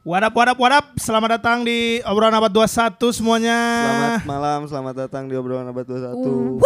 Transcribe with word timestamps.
What 0.00 0.24
up, 0.24 0.32
what 0.32 0.48
up, 0.48 0.56
what 0.58 0.72
up? 0.72 0.86
Selamat 0.96 1.36
datang 1.36 1.60
di 1.60 2.00
obrolan 2.08 2.32
abad 2.32 2.48
21 2.48 2.96
semuanya. 3.12 3.58
Selamat 3.84 4.24
malam, 4.24 4.60
selamat 4.64 4.94
datang 4.96 5.28
di 5.28 5.36
obrolan 5.36 5.68
abad 5.68 5.84
21. 5.84 6.64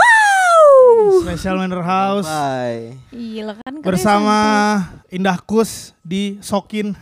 Special 1.27 1.59
Manor 1.59 1.83
House 1.83 2.31
Bye. 2.31 2.95
Gila 3.11 3.59
kan 3.59 3.75
keren 3.75 3.83
bersama 3.83 4.37
Indah 5.11 5.43
Kus 5.43 5.91
di 6.01 6.39
Sokin. 6.39 6.95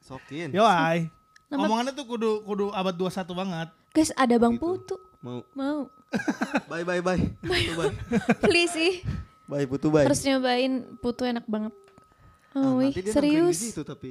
Sokin. 0.00 0.48
Yo 0.54 0.64
ay. 0.64 1.08
Nama- 1.48 1.64
Omongannya 1.64 1.92
tuh 1.96 2.04
kudu 2.04 2.44
kudu 2.44 2.66
abad 2.72 2.92
21 2.94 3.32
banget. 3.32 3.68
Guys 3.96 4.12
ada 4.14 4.36
Bang 4.36 4.60
Gitu. 4.60 4.62
Putu 4.68 4.96
Mau 5.24 5.40
Mau 5.56 5.88
bye 6.70 6.84
bye 6.84 7.00
bye. 7.00 7.16
Putu 7.48 7.72
bye. 7.74 7.92
Please 8.44 8.72
sih 8.72 8.92
Bye 9.48 9.64
putu 9.64 9.88
bye. 9.88 10.04
Harus 10.04 10.20
nyobain 10.28 10.84
Putu 11.00 11.24
enak 11.24 11.48
banget. 11.48 11.72
Ah, 12.52 12.76
Oh 12.76 12.80
wih 12.80 12.92
nanti 12.92 13.00
dia 13.00 13.12
nongkrong 13.12 13.24
di 13.24 13.56
serius 13.56 13.58
situ 13.72 13.82
tapi 13.82 14.10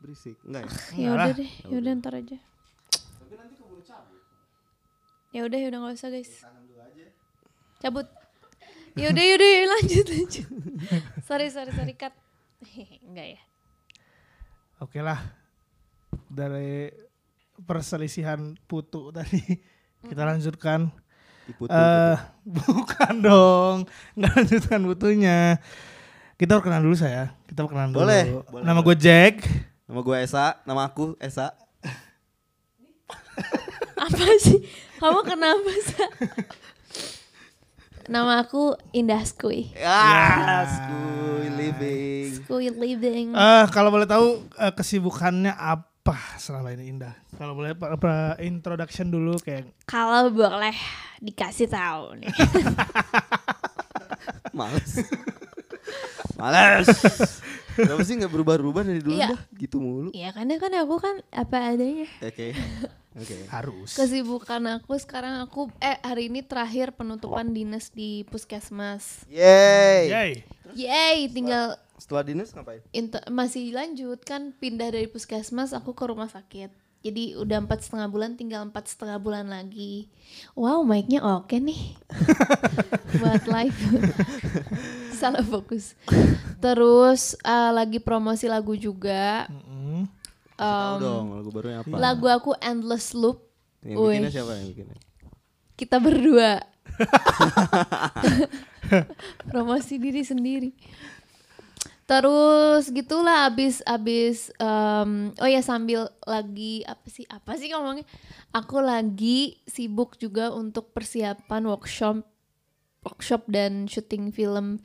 berisik. 0.00 0.36
Enggak 0.44 0.62
ya? 0.62 0.70
Ya 0.70 1.08
Enggak 1.08 1.16
udah 1.16 1.32
deh 1.32 1.50
Ya 1.64 1.76
udah 1.80 1.92
ntar 1.96 2.14
aja. 2.20 2.38
Ya 5.34 5.40
udah 5.44 5.58
ya 5.60 5.66
udah 5.68 5.78
gak 5.84 5.96
usah 6.00 6.08
guys. 6.12 6.32
Cabut. 7.80 8.08
Ya 8.96 9.12
udah 9.12 9.24
ya 9.24 9.34
udah 9.36 9.48
ya, 9.52 9.60
lanjut 9.68 10.06
lanjut. 10.08 10.48
Sorry 11.28 11.48
sorry 11.52 11.72
sorry 11.76 11.92
cut. 11.92 12.14
Enggak 13.08 13.36
ya. 13.36 13.40
Oke 14.80 15.04
lah. 15.04 15.20
Dari 16.28 16.88
perselisihan 17.64 18.56
putu 18.64 19.12
tadi 19.12 19.40
kita 20.08 20.24
lanjutkan. 20.24 20.88
Eh 21.46 22.16
bukan 22.56 23.14
dong, 23.22 23.76
nggak 24.18 24.32
lanjutkan 24.34 24.80
putunya. 24.82 25.62
Kita 26.36 26.58
perkenalan 26.58 26.84
dulu 26.84 26.96
saya. 26.98 27.32
Kita 27.48 27.64
perkenalan 27.64 27.94
dulu. 27.94 28.02
Boleh, 28.04 28.24
boleh, 28.50 28.64
Nama 28.66 28.80
gue 28.82 28.96
Jack. 28.98 29.34
Nama 29.86 30.00
gue 30.02 30.16
Esa, 30.18 30.46
nama 30.66 30.82
aku 30.84 31.14
Esa. 31.22 31.54
Apa 33.96 34.24
sih 34.40 34.60
Kamu 35.00 35.20
kenapa 35.24 35.72
sih 35.84 36.04
Nama 38.08 38.44
aku 38.44 38.76
Indah 38.92 39.24
Skui 39.24 39.72
Ya, 39.76 40.64
school 40.68 41.48
living. 41.56 42.28
Skui 42.44 42.68
living 42.70 43.26
Eh 43.34 43.64
kalau 43.72 43.90
boleh 43.92 44.08
tahu 44.08 44.46
eh, 44.56 44.72
kesibukannya 44.72 45.52
apa 45.52 45.95
selama 46.38 46.70
ini 46.76 46.92
Indah? 46.92 47.16
Kalau 47.34 47.58
boleh 47.58 47.74
apa, 47.74 47.98
apa 47.98 48.14
introduction 48.44 49.10
dulu 49.10 49.40
kayak 49.42 49.66
Kalau 49.88 50.30
boleh 50.30 50.76
dikasih 51.18 51.66
tahu 51.66 52.22
nih. 52.22 52.30
Males. 54.58 54.92
Males. 56.36 56.88
Kenapa 57.76 58.02
sih 58.04 58.14
nggak 58.16 58.32
berubah-ubah 58.32 58.82
dari 58.84 59.02
dulu 59.02 59.18
dah? 59.18 59.40
Gitu 59.52 59.76
mulu. 59.80 60.08
Iya 60.12 60.32
karena 60.32 60.54
kan 60.60 60.72
aku 60.76 60.94
kan 61.00 61.16
apa 61.32 61.56
adanya. 61.74 62.08
Oke. 62.22 62.52
Oke. 63.16 63.48
harus. 63.48 63.96
Kesibukan 63.96 64.60
aku 64.76 65.00
sekarang 65.00 65.40
aku 65.40 65.72
eh 65.80 65.96
hari 66.04 66.28
ini 66.28 66.44
terakhir 66.44 66.92
penutupan 66.92 67.56
dinas 67.56 67.88
di 67.88 68.28
puskesmas. 68.28 69.24
Yeay. 69.32 70.12
Yay. 70.12 70.32
Yeay, 70.76 71.32
tinggal 71.32 71.80
Setelah 72.06 72.22
dinas 72.22 72.54
ngapain? 72.54 72.86
inter- 72.92 73.26
masih 73.28 73.74
lanjut 73.74 74.22
kan 74.22 74.54
pindah 74.54 74.88
dari 74.88 75.06
puskesmas 75.06 75.74
aku 75.74 75.90
ke 75.90 76.06
rumah 76.06 76.26
sakit. 76.26 76.70
Jadi 77.02 77.34
udah 77.34 77.58
empat 77.60 77.82
setengah 77.82 78.06
bulan, 78.06 78.34
tinggal 78.34 78.62
empat 78.62 78.86
setengah 78.88 79.18
bulan 79.18 79.46
lagi. 79.46 80.06
Wow, 80.54 80.82
mic-nya 80.82 81.18
oke 81.18 81.54
nih. 81.54 81.94
Buat 83.20 83.46
live. 83.46 83.78
Salah 85.18 85.42
fokus. 85.42 85.94
Terus 86.58 87.34
eh, 87.36 87.70
lagi 87.72 87.98
promosi 87.98 88.46
lagu 88.46 88.74
juga. 88.74 89.46
Mm-mm. 89.46 90.06
Tahu 90.56 90.94
Em, 90.94 90.98
dong 91.00 91.26
lagu 91.36 91.50
barunya 91.50 91.78
apa? 91.82 91.94
lagu 91.94 92.26
aku 92.26 92.50
Endless 92.58 93.12
Loop. 93.12 93.44
Yang 93.82 93.96
Wih. 93.96 94.06
bikinnya 94.08 94.30
siapa 94.32 94.52
yang 94.52 94.66
bikinnya? 94.70 94.96
Kita 95.74 95.96
berdua. 95.98 96.50
promosi 99.46 99.94
diri 99.96 100.22
sendiri. 100.22 100.70
Terus 102.06 102.86
gitulah 102.88 103.46
abis 103.46 103.82
abis 103.82 104.54
em, 104.56 105.34
oh 105.34 105.48
ya 105.48 105.58
sambil 105.58 106.06
lagi 106.22 106.80
apa 106.82 107.02
sih 107.06 107.26
apa 107.26 107.58
sih 107.58 107.66
ngomongnya 107.68 108.06
aku 108.50 108.78
lagi 108.78 109.58
sibuk 109.66 110.14
juga 110.14 110.54
untuk 110.54 110.94
persiapan 110.94 111.66
workshop 111.66 112.22
workshop 113.02 113.42
dan 113.46 113.86
syuting 113.86 114.30
film 114.30 114.78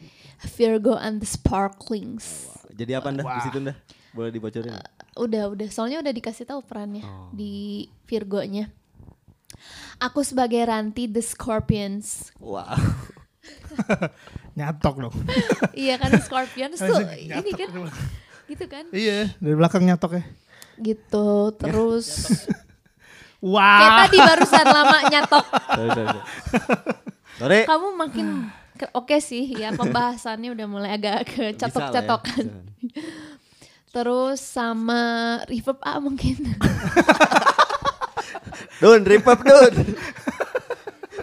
Virgo 0.49 0.97
and 0.97 1.21
the 1.21 1.29
Sparklings 1.29 2.49
Jadi 2.71 2.91
apa 2.91 3.09
ndah 3.09 3.21
di 3.21 3.29
Wah. 3.29 3.43
situ 3.43 3.57
ndah? 3.59 3.77
Boleh 4.11 4.29
dibocorin? 4.29 4.73
nggak? 4.73 4.89
udah 5.13 5.43
udah 5.51 5.67
soalnya 5.69 5.99
udah 5.99 6.09
dikasih 6.09 6.49
tahu 6.49 6.65
perannya 6.65 7.05
Oh. 7.05 7.29
di 7.29 7.85
Virgonya 8.03 8.65
aku 9.99 10.25
sebagai 10.25 10.57
Ranti 10.63 11.05
the 11.05 11.21
Scorpions 11.21 12.33
Wow. 12.41 12.73
Nyatok 14.51 14.95
dong. 14.99 15.15
iya 15.77 15.95
kan 15.95 16.11
Scorpions 16.17 16.75
tuh 16.75 16.99
ini 17.09 17.51
kan 17.51 17.69
gitu 18.45 18.65
kan 18.65 18.83
Iya, 18.89 19.31
dari 19.37 19.55
belakang 19.55 19.81
nyatok 19.81 20.19
ya. 20.19 20.23
gitu 20.77 21.29
terus 21.55 22.07
kayak 23.41 23.47
Wah. 23.47 23.99
tadi 24.01 24.17
barusan 24.17 24.65
lama 24.67 24.97
nyatok 25.07 25.45
sorry, 25.47 25.89
sorry, 25.89 26.05
sorry. 26.05 26.21
Sorry. 27.33 27.61
kamu 27.63 27.87
makin 27.95 28.27
ke- 28.75 28.91
oke 28.91 29.17
sih 29.17 29.49
ya 29.51 29.71
pembahasannya 29.71 30.51
udah 30.51 30.67
mulai 30.67 30.91
agak 30.91 31.25
ke 31.27 31.41
ya, 31.43 31.55
catok-catokan 31.55 32.69
terus 33.89 34.39
sama 34.39 35.01
reverb 35.45 35.79
A 35.79 35.97
mungkin 35.97 36.37
Dun, 38.77 39.01
reverb 39.03 39.39
dun. 39.39 39.73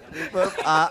reverb 0.08 0.54
A. 0.62 0.86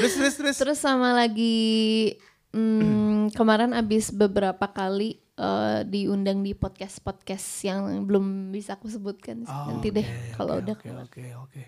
Terus 0.00 0.12
terus 0.16 0.34
terus. 0.34 0.56
terus 0.56 0.78
sama 0.78 1.12
lagi 1.12 2.16
hmm, 2.50 3.30
kemarin 3.32 3.72
abis 3.72 4.10
beberapa 4.10 4.66
kali 4.66 5.20
eh, 5.34 5.80
diundang 5.84 6.40
di 6.40 6.52
podcast 6.52 6.98
podcast 6.98 7.44
yang 7.62 8.04
belum 8.04 8.48
bisa 8.48 8.74
aku 8.74 8.88
sebutkan 8.88 9.44
Oh, 9.44 9.70
nanti 9.70 9.92
deh 9.92 10.02
oke, 10.02 10.34
kalau 10.34 10.54
oke, 10.56 10.62
udah 10.64 10.74
Oke 10.74 10.90
oke 10.98 11.24
oke. 11.36 11.62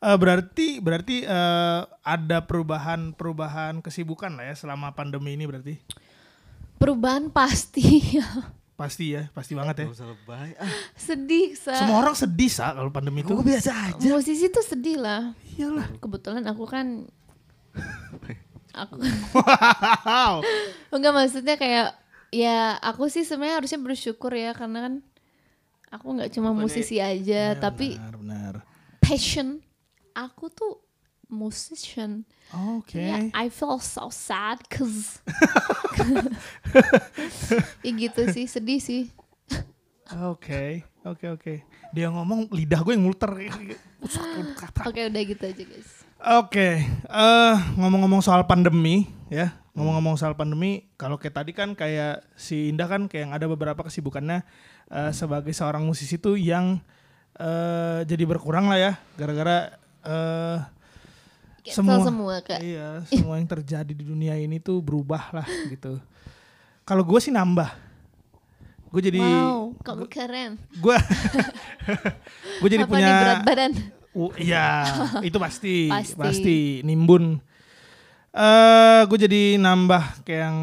Eh, 0.00 0.16
berarti 0.16 0.66
berarti 0.78 1.16
eh, 1.24 1.80
ada 2.00 2.38
perubahan 2.44 3.12
perubahan 3.12 3.80
kesibukan 3.80 4.36
lah 4.36 4.44
ya 4.44 4.54
selama 4.54 4.92
pandemi 4.92 5.32
ini 5.32 5.44
berarti. 5.44 5.74
perubahan 6.76 7.32
pasti 7.32 8.02
Pasti 8.74 9.14
ya, 9.14 9.30
pasti 9.30 9.54
banget 9.54 9.86
ya. 9.86 9.86
Usah 9.86 10.10
lebay. 10.10 10.50
Ah, 10.58 10.66
sedih 10.98 11.54
sa 11.54 11.78
Semua 11.78 12.02
orang 12.02 12.18
sedih 12.18 12.50
sa 12.50 12.74
kalau 12.74 12.90
pandemi 12.90 13.22
itu. 13.22 13.30
gue 13.30 13.46
biasa 13.46 13.70
aja. 13.70 14.02
musisi 14.10 14.50
tuh 14.50 14.66
sedih 14.66 14.98
lah 14.98 15.30
Iyalah. 15.54 15.94
kebetulan 16.02 16.42
aku 16.42 16.66
kan 16.66 17.06
aku 18.74 18.98
Wow. 19.34 20.42
enggak 20.90 21.12
maksudnya 21.12 21.54
kayak 21.54 21.94
ya 22.28 22.74
aku 22.76 23.06
sih 23.06 23.22
sebenarnya 23.22 23.58
harusnya 23.58 23.78
bersyukur 23.78 24.30
ya 24.30 24.50
karena 24.50 24.78
kan 24.82 24.94
aku 25.88 26.10
nggak 26.10 26.30
cuma 26.34 26.50
musisi 26.50 26.98
aja 26.98 27.54
tapi 27.54 27.94
Benar 27.94 28.14
benar. 28.18 28.52
passion 28.98 29.62
aku 30.10 30.48
tuh 30.48 30.80
musician 31.24 32.20
Oke. 32.76 33.00
Ya, 33.00 33.16
I 33.32 33.48
feel 33.48 33.78
so 33.78 34.08
sad 34.08 34.60
cause 34.68 35.18
ya 37.82 37.90
gitu 37.90 38.20
sih 38.30 38.46
sedih 38.46 38.78
sih 38.78 39.10
Oke, 40.20 40.84
oke, 41.00 41.32
oke. 41.32 41.54
Dia 41.90 42.12
ngomong 42.12 42.52
lidah 42.52 42.84
gue 42.84 42.92
yang 42.92 43.08
muter. 43.08 43.32
Oke 44.84 45.00
udah 45.08 45.22
gitu 45.24 45.42
aja 45.42 45.64
guys 45.64 46.03
Oke, 46.24 46.80
eh 46.88 47.54
ngomong-ngomong 47.76 48.24
soal 48.24 48.48
pandemi 48.48 49.04
ya, 49.28 49.52
ngomong-ngomong 49.76 50.16
soal 50.16 50.32
pandemi, 50.32 50.88
kalau 50.96 51.20
kayak 51.20 51.36
tadi 51.36 51.52
kan 51.52 51.76
kayak 51.76 52.24
si 52.32 52.72
Indah 52.72 52.88
kan 52.88 53.12
kayak 53.12 53.28
yang 53.28 53.34
ada 53.36 53.44
beberapa 53.44 53.84
kesibukannya 53.84 54.40
eh, 54.88 55.12
sebagai 55.12 55.52
seorang 55.52 55.84
musisi 55.84 56.16
tuh 56.16 56.40
yang 56.40 56.80
eh, 57.36 58.08
jadi 58.08 58.24
berkurang 58.24 58.72
lah 58.72 58.80
ya, 58.80 58.92
gara-gara 59.20 59.76
eh 60.00 60.58
Cancel 61.64 61.80
semua, 61.80 61.96
semua 62.04 62.34
kak. 62.44 62.60
iya 62.60 63.00
semua 63.08 63.40
yang 63.40 63.48
terjadi 63.48 63.92
di 63.92 64.04
dunia 64.04 64.36
ini 64.36 64.60
tuh 64.60 64.80
berubah 64.84 65.32
lah 65.32 65.48
gitu. 65.68 66.00
Kalau 66.88 67.04
gue 67.04 67.20
sih 67.20 67.32
nambah, 67.32 67.68
gue 68.92 69.00
jadi 69.12 69.20
wow 69.20 69.72
kamu 69.80 70.04
keren. 70.08 70.60
gue 70.72 70.96
gue 72.60 72.68
jadi 72.68 72.84
apa 72.84 72.92
punya 72.92 73.08
nih 73.08 73.14
berat 73.16 73.40
badan? 73.44 73.72
Uh, 73.76 74.03
iya, 74.38 74.86
itu 75.28 75.36
pasti, 75.36 75.90
pasti, 75.90 76.14
Pasti. 76.14 76.58
nimbun. 76.82 77.38
Eh, 78.34 79.00
gue 79.06 79.18
jadi 79.20 79.58
nambah 79.58 80.26
kayak 80.26 80.40
yang 80.42 80.58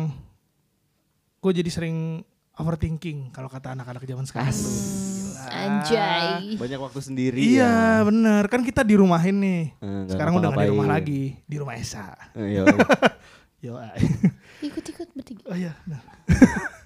gue 1.40 1.52
jadi 1.56 1.70
sering 1.72 2.20
overthinking 2.56 3.32
kalau 3.32 3.48
kata 3.48 3.72
anak-anak 3.76 4.04
zaman 4.04 4.26
sekarang. 4.28 4.52
Gila. 4.52 5.46
Anjay. 5.50 6.54
Banyak 6.56 6.80
waktu 6.80 7.00
sendiri 7.02 7.40
Iya 7.42 7.66
ya. 7.66 8.06
bener 8.06 8.44
kan 8.46 8.62
kita 8.62 8.84
di 8.84 8.94
rumahin 8.94 9.40
nih. 9.42 9.62
Eh, 9.74 9.88
nggak 9.88 10.12
Sekarang 10.14 10.34
udah 10.38 10.50
gak 10.52 10.62
di 10.62 10.70
rumah 10.70 10.88
lagi, 10.88 11.24
di 11.44 11.56
rumah 11.58 11.76
Esa. 11.80 12.14
Eh, 12.36 12.60
Iya. 12.60 12.64
Yo. 13.66 13.78
Ikut-ikut 14.62 15.14
bertiga. 15.14 15.44
Oh 15.50 15.58
iya. 15.58 15.78
Nah. 15.86 16.02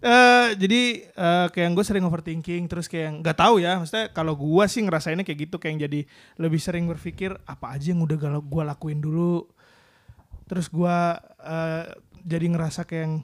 Eh 0.00 0.56
jadi 0.56 1.12
eh, 1.12 1.46
kayak 1.52 1.76
gue 1.76 1.84
sering 1.84 2.08
overthinking 2.08 2.72
terus 2.72 2.88
kayak 2.88 3.20
nggak 3.20 3.36
tahu 3.36 3.60
ya 3.60 3.76
maksudnya 3.76 4.08
kalau 4.16 4.32
gue 4.32 4.64
sih 4.64 4.80
ngerasainnya 4.80 5.28
kayak 5.28 5.44
gitu 5.44 5.60
kayak 5.60 5.84
jadi 5.84 6.00
lebih 6.40 6.56
sering 6.56 6.88
berpikir 6.88 7.36
apa 7.44 7.76
aja 7.76 7.92
yang 7.92 8.00
udah 8.00 8.16
galau 8.16 8.40
gue 8.40 8.62
lakuin 8.64 9.04
dulu. 9.04 9.44
Terus 10.48 10.72
gue 10.72 10.96
eh, 11.44 11.84
jadi 12.24 12.46
ngerasa 12.48 12.88
kayak 12.88 13.02
yang, 13.04 13.14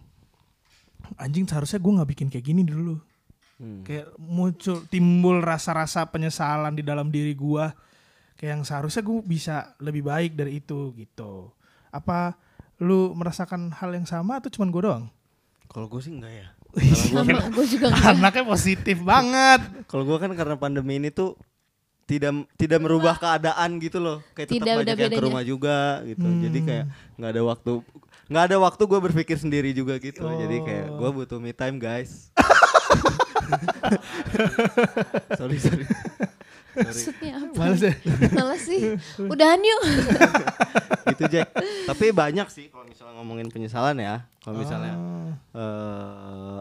anjing 1.17 1.49
seharusnya 1.49 1.81
gue 1.81 1.93
nggak 1.97 2.11
bikin 2.13 2.29
kayak 2.29 2.45
gini 2.45 2.63
dulu. 2.65 3.01
Hmm. 3.57 3.81
kayak 3.89 4.13
muncul 4.21 4.85
timbul 4.93 5.41
rasa-rasa 5.41 6.05
penyesalan 6.13 6.77
di 6.77 6.85
dalam 6.85 7.09
diri 7.09 7.33
gua. 7.33 7.73
Kayak 8.37 8.53
yang 8.53 8.65
seharusnya 8.69 9.01
gue 9.01 9.25
bisa 9.25 9.73
lebih 9.81 10.05
baik 10.05 10.37
dari 10.37 10.61
itu 10.61 10.93
gitu. 10.93 11.57
Apa 11.89 12.37
lu 12.85 13.17
merasakan 13.17 13.73
hal 13.73 13.97
yang 13.97 14.05
sama 14.05 14.45
atau 14.45 14.53
cuman 14.53 14.69
gue 14.69 14.83
doang? 14.85 15.05
Kalau 15.73 15.89
gue 15.89 16.05
sih 16.05 16.13
enggak 16.13 16.37
ya. 16.37 16.49
Gue 16.77 17.65
juga 17.67 17.87
nggak. 17.89 18.15
anaknya 18.15 18.45
positif 18.45 18.97
banget 19.01 19.61
Kalau 19.87 20.03
gue 20.05 20.17
kan 20.17 20.31
karena 20.31 20.55
pandemi 20.55 20.97
ini 20.97 21.09
tuh 21.09 21.35
tidak 22.05 22.47
tidak 22.55 22.79
merubah 22.79 23.15
keadaan 23.15 23.79
gitu 23.79 23.99
loh. 23.99 24.23
Kayak 24.31 24.47
tetap 24.47 24.55
Tidak 24.55 24.69
ada 24.69 24.79
banyak 24.79 24.93
yang 24.93 25.01
ke 25.01 25.09
bedanya. 25.11 25.27
rumah 25.27 25.43
juga 25.43 25.77
gitu. 26.05 26.23
Hmm. 26.23 26.39
Jadi 26.39 26.59
kayak 26.63 26.85
nggak 27.17 27.31
ada 27.33 27.43
waktu 27.43 27.71
nggak 28.27 28.45
ada 28.45 28.57
waktu 28.59 28.83
gue 28.85 28.99
berpikir 29.03 29.37
sendiri 29.37 29.71
juga 29.73 29.95
gitu. 29.99 30.23
Jadi 30.23 30.57
kayak 30.61 30.85
Oh. 30.89 30.97
gue 31.01 31.09
butuh 31.17 31.39
me 31.39 31.51
time 31.51 31.77
guys. 31.77 32.31
sorry 35.35 35.57
sorry. 35.57 35.85
Maksudnya 36.79 37.33
apa? 37.39 37.55
males 37.57 37.81
ya 37.81 37.95
Males 38.31 38.63
sih. 38.63 38.81
Udahan 39.19 39.59
yuk. 39.59 39.83
gitu 41.11 41.25
Jack. 41.29 41.49
Tapi 41.87 42.05
banyak 42.11 42.47
sih 42.47 42.69
kalau 42.69 42.85
misalnya 42.85 43.17
ngomongin 43.17 43.49
penyesalan 43.49 43.97
ya. 43.97 44.29
Kalau 44.39 44.57
misalnya 44.57 44.95
Oh. 44.95 45.31
eh 45.55 46.59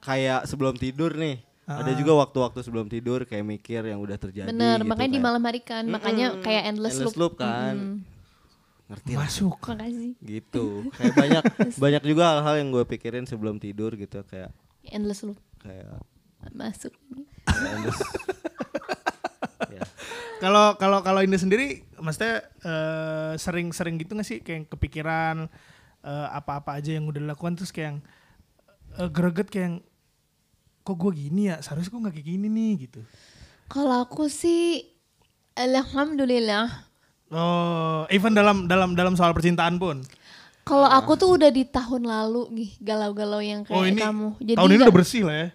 kayak 0.00 0.44
sebelum 0.44 0.74
tidur 0.74 1.12
nih. 1.12 1.38
Ah. 1.62 1.78
Ada 1.78 1.94
juga 1.94 2.18
waktu-waktu 2.18 2.58
sebelum 2.60 2.86
tidur 2.86 3.22
kayak 3.22 3.44
mikir 3.44 3.84
yang 3.84 3.98
udah 3.98 4.16
terjadi. 4.16 4.48
Bener, 4.48 4.78
gitu, 4.78 4.88
makanya 4.88 5.08
di 5.08 5.14
kayak- 5.14 5.26
malam 5.28 5.42
hari 5.42 5.60
kan. 5.62 5.84
Makanya 5.86 6.26
Mm-mm. 6.32 6.42
kayak 6.42 6.62
endless, 6.66 6.94
Endless 6.96 7.14
loop. 7.14 7.32
loop 7.32 7.34
kan. 7.38 7.74
Mm-mm. 7.76 7.96
Ngerti 8.84 9.10
lah. 9.10 9.20
masuk 9.22 9.54
Makasih. 9.62 10.12
Gitu. 10.18 10.66
Kayak 10.92 11.14
banyak 11.14 11.42
banyak 11.84 12.02
juga 12.04 12.22
hal-hal 12.30 12.54
yang 12.58 12.68
gue 12.68 12.84
pikirin 12.84 13.24
sebelum 13.24 13.56
tidur 13.56 13.94
gitu 13.94 14.20
kayak 14.24 14.50
Endless 14.84 15.22
loop. 15.22 15.38
kayak 15.58 16.02
Masuk. 16.50 16.90
kayak 17.46 17.72
endless. 17.72 18.00
kalau 20.42 20.74
kalau 20.74 20.98
kalau 21.00 21.22
Indah 21.22 21.38
sendiri 21.38 21.86
maksudnya 21.96 22.42
eh, 22.60 23.32
sering-sering 23.38 23.94
gitu 23.96 24.12
gak 24.12 24.26
sih 24.26 24.42
kayak 24.42 24.66
kepikiran 24.66 25.46
eh, 26.02 26.26
apa-apa 26.28 26.76
aja 26.76 26.98
yang 26.98 27.06
udah 27.06 27.22
dilakukan 27.22 27.54
terus 27.54 27.70
kayak 27.70 27.86
yang, 27.88 27.98
eh, 28.98 29.08
greget 29.08 29.46
kayak 29.46 29.64
yang, 29.64 29.76
kok 30.82 30.98
gue 30.98 31.12
gini 31.16 31.46
ya 31.46 31.62
seharusnya 31.62 31.88
gue 31.88 32.02
nggak 32.02 32.14
kayak 32.18 32.28
gini 32.28 32.46
nih 32.48 32.72
gitu 32.82 33.00
Kalau 33.68 34.02
aku 34.02 34.26
sih 34.26 34.82
alhamdulillah. 35.54 36.68
Oh, 37.30 38.04
even 38.10 38.36
dalam 38.36 38.68
dalam 38.68 38.92
dalam 38.92 39.16
soal 39.16 39.32
percintaan 39.32 39.80
pun. 39.80 40.04
Kalau 40.62 40.84
aku 40.84 41.16
tuh 41.16 41.34
udah 41.34 41.48
di 41.48 41.64
tahun 41.64 42.04
lalu 42.04 42.52
nih 42.52 42.70
galau-galau 42.78 43.40
yang 43.40 43.64
kayak 43.64 43.72
oh 43.74 43.82
ini 43.82 43.98
kamu. 43.98 44.28
Jadi 44.38 44.56
tahun 44.58 44.68
ini 44.68 44.74
nggak- 44.76 44.90
udah 44.90 44.98
bersih 45.00 45.22
lah 45.24 45.36
ya. 45.38 45.48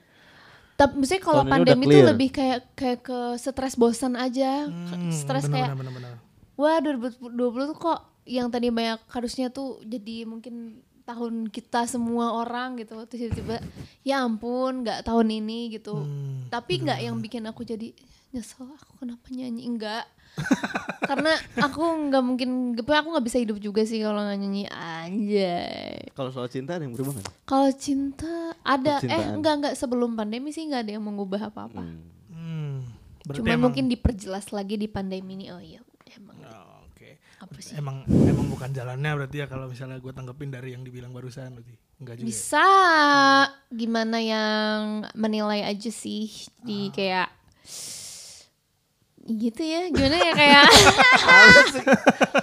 Tapi 0.77 0.93
misalnya 0.93 1.23
kalau 1.25 1.43
pandemi 1.43 1.83
tuh 1.83 1.91
clear. 1.91 2.09
lebih 2.13 2.29
kayak 2.29 2.59
kayak 2.77 2.99
ke 3.01 3.19
stres 3.35 3.73
bosan 3.73 4.13
aja, 4.13 4.69
Hmm, 4.69 5.09
stres 5.09 5.49
kayak 5.49 5.73
bener, 5.73 5.89
bener, 5.89 6.13
bener. 6.13 6.13
wah 6.53 6.77
2020 6.77 7.33
tuh 7.73 7.77
kok 7.77 7.99
yang 8.23 8.47
tadi 8.47 8.69
banyak 8.69 9.01
harusnya 9.09 9.49
tuh 9.49 9.81
jadi 9.81 10.23
mungkin 10.23 10.85
tahun 11.03 11.49
kita 11.49 11.87
semua 11.87 12.35
orang 12.35 12.77
gitu. 12.77 12.93
Terus 13.09 13.33
tiba-tiba 13.33 13.57
ya 14.03 14.21
ampun 14.21 14.85
nggak 14.85 15.01
tahun 15.01 15.27
ini 15.33 15.73
gitu. 15.73 15.97
Hmm, 15.97 16.45
tapi 16.47 16.77
nggak 16.77 16.99
yang 17.01 17.17
bikin 17.17 17.47
aku 17.49 17.65
jadi 17.65 17.89
nyesel 18.29 18.69
aku 18.69 19.01
kenapa 19.01 19.33
nyanyi? 19.33 19.65
Enggak 19.65 20.05
karena 20.99 21.33
aku 21.57 21.79
nggak 22.05 22.19
mungkin 22.21 22.49
aku 22.75 23.07
nggak 23.09 23.25
bisa 23.25 23.37
hidup 23.37 23.57
juga 23.57 23.81
sih 23.81 23.99
kalau 23.99 24.19
nggak 24.19 24.37
nyanyi 24.37 24.63
anjay 24.67 26.03
Kalau 26.11 26.29
soal 26.29 26.47
cinta 26.47 26.75
ada 26.75 26.83
yang 26.83 26.91
berubah 26.91 27.15
nggak? 27.15 27.31
kalau 27.43 27.69
cinta 27.71 28.33
ada 28.59 28.97
eh 28.97 29.01
Percintaan. 29.01 29.33
enggak 29.33 29.53
enggak 29.55 29.73
sebelum 29.73 30.13
pandemi 30.13 30.49
sih 30.49 30.63
nggak 30.63 30.81
ada 30.81 30.91
yang 30.93 31.03
mengubah 31.03 31.47
apa-apa 31.47 31.79
Hmm. 31.79 32.05
Hmm, 32.29 32.83
cuman 33.33 33.47
emang- 33.49 33.63
mungkin 33.65 33.85
diperjelas 33.87 34.49
lagi 34.49 34.75
di 34.75 34.87
pandemi 34.87 35.35
ini 35.35 35.47
oh 35.47 35.59
iya 35.59 35.79
emang 36.11 36.35
Oh, 36.39 36.79
apa 37.39 37.53
sih 37.57 37.73
Emang 37.73 38.01
emang 38.07 38.47
bukan 38.47 38.71
jalannya 38.71 39.11
berarti 39.15 39.37
ya 39.37 39.45
kalau 39.45 39.67
misalnya 39.67 39.97
gue 39.97 40.09
tanggepin 40.09 40.49
dari 40.49 40.73
yang 40.73 40.81
dibilang 40.81 41.11
barusan 41.11 41.53
berarti 41.53 41.69
enggak 41.97 42.13
juga. 42.15 42.23
ya? 42.23 42.27
Bisa 42.27 42.67
gimana 43.69 44.17
yang 44.17 44.81
menilai 45.13 45.61
aja 45.63 45.87
sih 45.87 46.29
di 46.59 46.89
kayak 46.89 47.29
gitu 49.27 49.61
ya 49.61 49.91
gimana 49.91 50.17
ya 50.17 50.33
kayak 50.33 50.63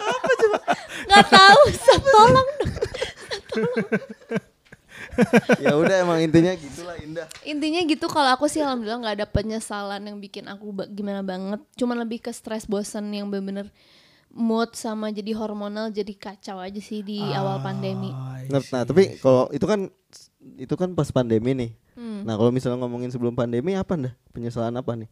apa 0.05 0.31
coba 0.37 0.59
nggak 1.09 1.27
tahu 1.33 1.63
tolong 2.13 2.49
dong. 2.61 2.71
ya 5.63 5.73
udah 5.79 5.97
emang 6.05 6.19
intinya 6.21 6.53
gitulah 6.59 6.97
indah. 7.01 7.27
intinya 7.47 7.81
gitu 7.87 8.07
kalau 8.11 8.35
aku 8.35 8.51
sih 8.51 8.61
alhamdulillah 8.61 9.01
nggak 9.01 9.17
ada 9.23 9.27
penyesalan 9.31 10.03
yang 10.05 10.19
bikin 10.21 10.45
aku 10.51 10.75
ba- 10.75 10.91
gimana 10.91 11.25
banget 11.25 11.61
cuman 11.79 12.05
lebih 12.05 12.21
ke 12.21 12.31
stres 12.35 12.69
bosan 12.69 13.09
yang 13.15 13.31
bener-bener 13.31 13.71
mood 14.35 14.75
sama 14.75 15.15
jadi 15.15 15.31
hormonal 15.39 15.95
jadi 15.95 16.11
kacau 16.19 16.59
aja 16.59 16.81
sih 16.83 17.07
di 17.07 17.23
awal 17.23 17.63
pandemi 17.63 18.11
nah, 18.51 18.83
tapi 18.83 19.17
kalau 19.23 19.47
itu 19.55 19.65
kan 19.65 19.87
itu 20.61 20.75
kan 20.77 20.93
pas 20.93 21.09
pandemi 21.09 21.57
nih. 21.57 21.71
Hmm. 21.97 22.04
Nah 22.25 22.35
kalau 22.35 22.49
misalnya 22.49 22.81
ngomongin 22.81 23.13
sebelum 23.13 23.37
pandemi 23.37 23.77
apa 23.77 23.95
dah 23.95 24.13
penyesalan 24.33 24.73
apa 24.73 24.97
nih? 24.97 25.09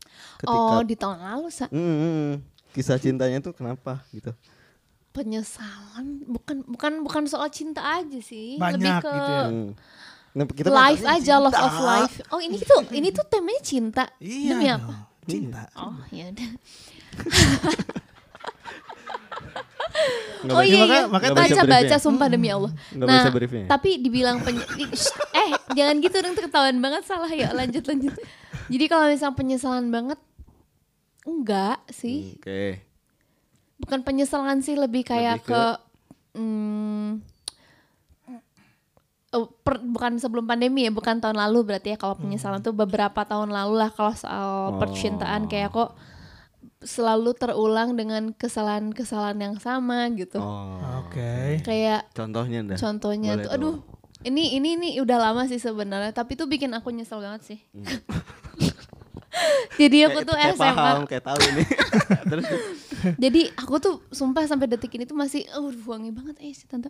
oh 0.48 0.80
di 0.80 0.96
tahun 0.96 1.20
lalu 1.20 1.48
sa 1.48 1.68
hmm. 1.68 2.40
kisah 2.72 2.96
cintanya 2.96 3.38
tuh 3.38 3.52
kenapa 3.52 4.00
gitu? 4.10 4.32
penyesalan 5.12 6.24
bukan 6.24 6.64
bukan 6.64 6.92
bukan 7.04 7.22
soal 7.28 7.52
cinta 7.52 7.84
aja 7.84 8.16
sih 8.18 8.56
Banyak 8.56 8.80
lebih 8.80 8.92
ke 8.98 9.12
gitu 9.12 9.30
ya. 9.30 9.44
Hmm. 9.44 9.70
Nah, 10.32 10.44
kita 10.48 10.68
life 10.72 11.04
bahasnya 11.04 11.20
aja 11.20 11.34
love 11.36 11.52
cinta. 11.52 11.68
of 11.68 11.76
life 11.78 12.14
oh 12.32 12.40
ini 12.40 12.56
tuh 12.56 12.80
ini 12.90 13.08
tuh 13.12 13.24
temanya 13.28 13.60
cinta 13.60 14.04
Iya. 14.16 14.48
demi 14.48 14.66
dong, 14.66 14.80
apa 14.80 14.94
Cinta. 15.22 15.62
oh 15.76 15.94
ya 16.08 16.32
udah 16.32 16.50
oh 20.42 20.48
baca- 20.48 20.64
iya 20.64 20.80
makanya- 20.80 20.96
iya 20.98 21.00
makanya 21.06 21.34
baca 21.36 21.62
baca 21.68 21.96
sumpah 22.00 22.26
demi 22.26 22.48
Allah 22.48 22.72
Nggak 22.90 23.06
nah 23.06 23.24
tapi 23.68 24.00
dibilang 24.00 24.40
penye- 24.40 24.64
eh 25.44 25.50
jangan 25.72 25.96
gitu 25.98 26.16
dong 26.16 26.32
tuh 26.32 26.44
ketahuan 26.44 26.78
banget 26.78 27.02
salah 27.02 27.28
ya 27.28 27.50
lanjut 27.50 27.82
lanjut 27.82 28.14
jadi 28.66 28.84
kalau 28.86 29.06
misalnya 29.06 29.34
penyesalan 29.34 29.88
banget 29.88 30.20
enggak 31.22 31.78
sih 31.88 32.34
Oke. 32.36 32.82
bukan 33.78 34.00
penyesalan 34.00 34.58
sih 34.58 34.74
lebih 34.74 35.02
kayak 35.02 35.38
Lebih 35.38 35.46
ke, 35.46 35.54
ke- 35.54 35.80
hmm, 36.34 37.08
oh, 39.32 39.46
per- 39.58 39.82
bukan 39.82 40.18
sebelum 40.18 40.44
pandemi 40.44 40.82
ya 40.82 40.90
bukan 40.90 41.18
tahun 41.18 41.38
lalu 41.38 41.58
berarti 41.64 41.88
ya 41.90 41.98
kalau 41.98 42.16
penyesalan 42.16 42.60
tuh 42.60 42.72
beberapa 42.72 43.22
tahun 43.22 43.48
lalu 43.48 43.74
lah 43.76 43.90
kalau 43.90 44.12
soal 44.12 44.48
Oh. 44.68 44.78
percintaan 44.78 45.46
kayak 45.46 45.70
kok 45.70 45.94
selalu 46.80 47.30
terulang 47.32 47.94
dengan 47.94 48.30
kesalahan-kesalahan 48.32 49.38
yang 49.40 49.56
sama 49.56 50.10
gitu 50.12 50.36
Oh. 50.36 50.82
Oke. 51.00 51.62
kayak 51.62 52.10
Contohnya 52.10 52.60
dah. 52.64 52.76
contohnya 52.76 53.30
Boleh 53.32 53.44
tuh 53.44 53.50
aduh 53.52 53.76
ini 54.22 54.56
ini 54.56 54.68
ini 54.78 54.88
udah 55.02 55.18
lama 55.18 55.46
sih 55.46 55.58
sebenarnya 55.58 56.14
tapi 56.14 56.38
tuh 56.38 56.46
bikin 56.46 56.70
aku 56.74 56.90
nyesel 56.94 57.18
banget 57.22 57.42
sih 57.54 57.58
jadi 59.80 60.08
aku 60.08 60.22
Kayak- 60.22 60.28
tuh 60.28 60.36
kayak 60.36 60.54
SMA 60.56 60.74
paham, 60.76 61.02
kayak 61.08 61.24
tahu 61.24 61.40
ini. 61.40 61.64
Terus 62.30 62.46
Jadi 63.18 63.42
aku 63.58 63.74
tuh 63.82 63.94
sumpah 64.14 64.46
sampai 64.46 64.70
detik 64.70 64.94
ini 64.94 65.08
tuh 65.08 65.16
masih 65.18 65.42
oh 65.58 65.72
wangi 65.88 66.14
banget 66.14 66.36
eh 66.38 66.54
si 66.54 66.68
tante. 66.70 66.86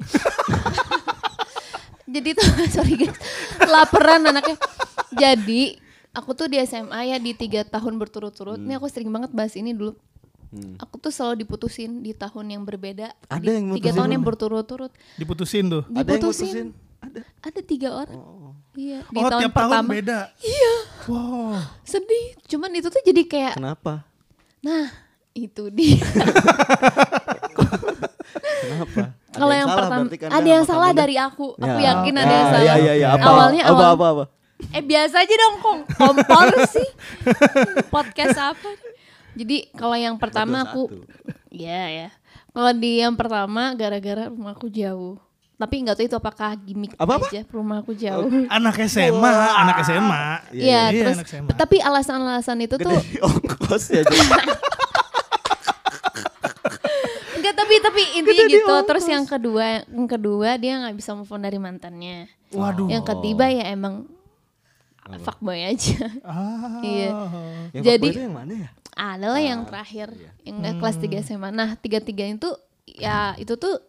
Jadi 2.15 2.37
tuh 2.37 2.45
sorry 2.69 3.01
guys, 3.01 3.17
laparan 3.65 4.29
anaknya. 4.29 4.59
Jadi 5.17 5.81
aku 6.13 6.37
tuh 6.37 6.51
di 6.53 6.61
SMA 6.67 7.15
ya 7.15 7.17
di 7.17 7.33
tiga 7.33 7.65
tahun 7.65 7.97
berturut-turut. 7.97 8.61
Ini 8.61 8.77
aku 8.77 8.91
sering 8.93 9.09
banget 9.09 9.33
bahas 9.33 9.57
ini 9.57 9.73
dulu. 9.73 9.97
Hmm. 10.53 10.77
Aku 10.77 11.01
tuh 11.01 11.09
selalu 11.09 11.49
diputusin 11.49 12.05
di 12.05 12.13
tahun 12.13 12.53
yang 12.53 12.63
berbeda. 12.69 13.17
Ada 13.33 13.41
di 13.41 13.57
yang 13.57 13.67
tiga 13.81 13.97
tahun 13.97 14.13
lu? 14.13 14.15
yang 14.21 14.25
berturut-turut. 14.27 14.93
Diputusin 15.17 15.65
tuh. 15.73 15.83
ada 15.89 16.05
yang 16.05 16.21
Diputusin. 16.21 16.77
Ada. 17.03 17.21
Ada 17.43 17.61
tiga 17.61 17.89
orang. 17.93 18.15
Oh. 18.15 18.55
Iya. 18.73 19.03
Di 19.05 19.19
oh, 19.19 19.29
tahun 19.29 19.41
tiap 19.43 19.53
tahun 19.53 19.71
pertama. 19.75 19.91
beda. 19.91 20.19
Iya. 20.39 20.75
Wow. 21.05 21.59
Sedih. 21.83 22.27
Cuman 22.47 22.71
itu 22.73 22.89
tuh 22.89 23.03
jadi 23.03 23.23
kayak, 23.25 23.55
Kenapa? 23.59 24.07
nah 24.61 24.87
itu 25.33 25.67
dia. 25.69 25.99
Kenapa? 28.63 29.03
Ada 29.33 29.41
Kalau 29.41 29.55
yang, 29.57 29.65
pertama 29.67 29.97
berarti 30.05 30.19
kan 30.19 30.29
ada 30.29 30.39
dah 30.39 30.53
yang 30.53 30.63
salah 30.63 30.91
kamu 30.93 31.01
dari 31.01 31.15
aku. 31.17 31.47
Aku 31.57 31.79
Ya. 31.81 31.87
yakin 31.89 32.15
ada 32.15 32.23
Ya, 32.23 32.37
yang 32.37 32.47
salah. 32.47 32.63
Iya 32.63 32.75
iya 32.77 32.93
iya 32.95 33.09
apa? 33.11 33.27
Awalnya 33.27 33.63
apa 33.65 33.73
awal 33.73 33.91
apa 33.91 34.07
apa? 34.07 34.25
Eh 34.71 34.85
biasa 34.85 35.17
aja 35.19 35.35
dong 35.35 35.55
kok 35.59 35.77
kompor 35.97 36.47
sih. 36.77 36.89
Podcast 37.89 38.39
apa? 38.39 38.69
Jadi 39.33 39.73
kalau 39.73 39.97
yang 39.97 40.21
pertama 40.21 40.63
aku 40.63 40.93
21. 41.49 41.65
ya 41.65 41.83
ya. 41.89 42.09
Kalau 42.53 42.73
di 42.77 43.01
yang 43.01 43.17
pertama 43.17 43.73
gara-gara 43.73 44.29
rumahku 44.29 44.69
jauh. 44.69 45.17
Tapi 45.63 45.75
nggak 45.79 45.95
tahu 45.95 46.05
itu 46.05 46.17
apakah 46.17 46.51
gimmick 46.59 46.93
Apa-apa? 46.97 47.31
aja 47.31 47.47
rumahku 47.47 47.95
jauh. 47.95 48.27
Anak 48.51 48.83
SMA, 48.83 49.31
anak 49.55 49.79
SMA. 49.81 50.25
Iya, 50.51 50.91
Iya, 50.91 50.99
terus 51.01 51.17
anak 51.17 51.29
SMA. 51.29 51.51
tapi 51.55 51.77
alasan-alasan 51.79 52.59
itu 52.61 52.75
tuh 52.77 52.91
Gede 52.91 53.23
ongkos 53.29 53.85
ya. 53.89 54.03
Enggak 57.39 57.55
tapi 57.63 57.75
tapi 57.79 58.03
intinya 58.17 58.45
gitu. 58.45 58.75
Terus 58.85 59.07
yang 59.07 59.25
kedua, 59.25 59.87
yang 59.87 60.09
kedua 60.09 60.49
dia 60.57 60.83
nggak 60.83 60.97
bisa 60.97 61.15
move 61.15 61.31
on 61.31 61.43
dari 61.43 61.59
mantannya. 61.59 62.27
Waduh. 62.51 62.91
Yang 62.91 63.05
ketiga 63.09 63.47
ya 63.47 63.71
emang 63.71 64.11
fuckboy 65.23 65.63
aja. 65.63 66.11
Ah. 66.23 66.83
Iya. 66.83 67.11
Yang 67.73 67.85
Jadi- 67.85 68.13
yang 68.19 68.35
mana 68.35 68.55
ya? 68.57 68.69
adalah 68.93 69.41
yang 69.41 69.65
terakhir 69.65 70.13
yang 70.43 70.61
nggak 70.61 70.75
kelas 70.77 70.97
3 70.99 71.25
SMA. 71.25 71.49
Nah, 71.49 71.75
tiga-tiga 71.75 72.29
itu 72.29 72.51
ya 72.85 73.33
itu 73.35 73.57
tuh 73.57 73.81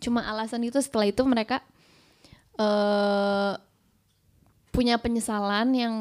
cuma 0.00 0.24
alasan 0.24 0.64
itu 0.64 0.80
setelah 0.80 1.06
itu 1.06 1.22
mereka 1.28 1.60
eh 2.56 3.54
punya 4.70 4.96
penyesalan 4.96 5.74
yang 5.74 5.94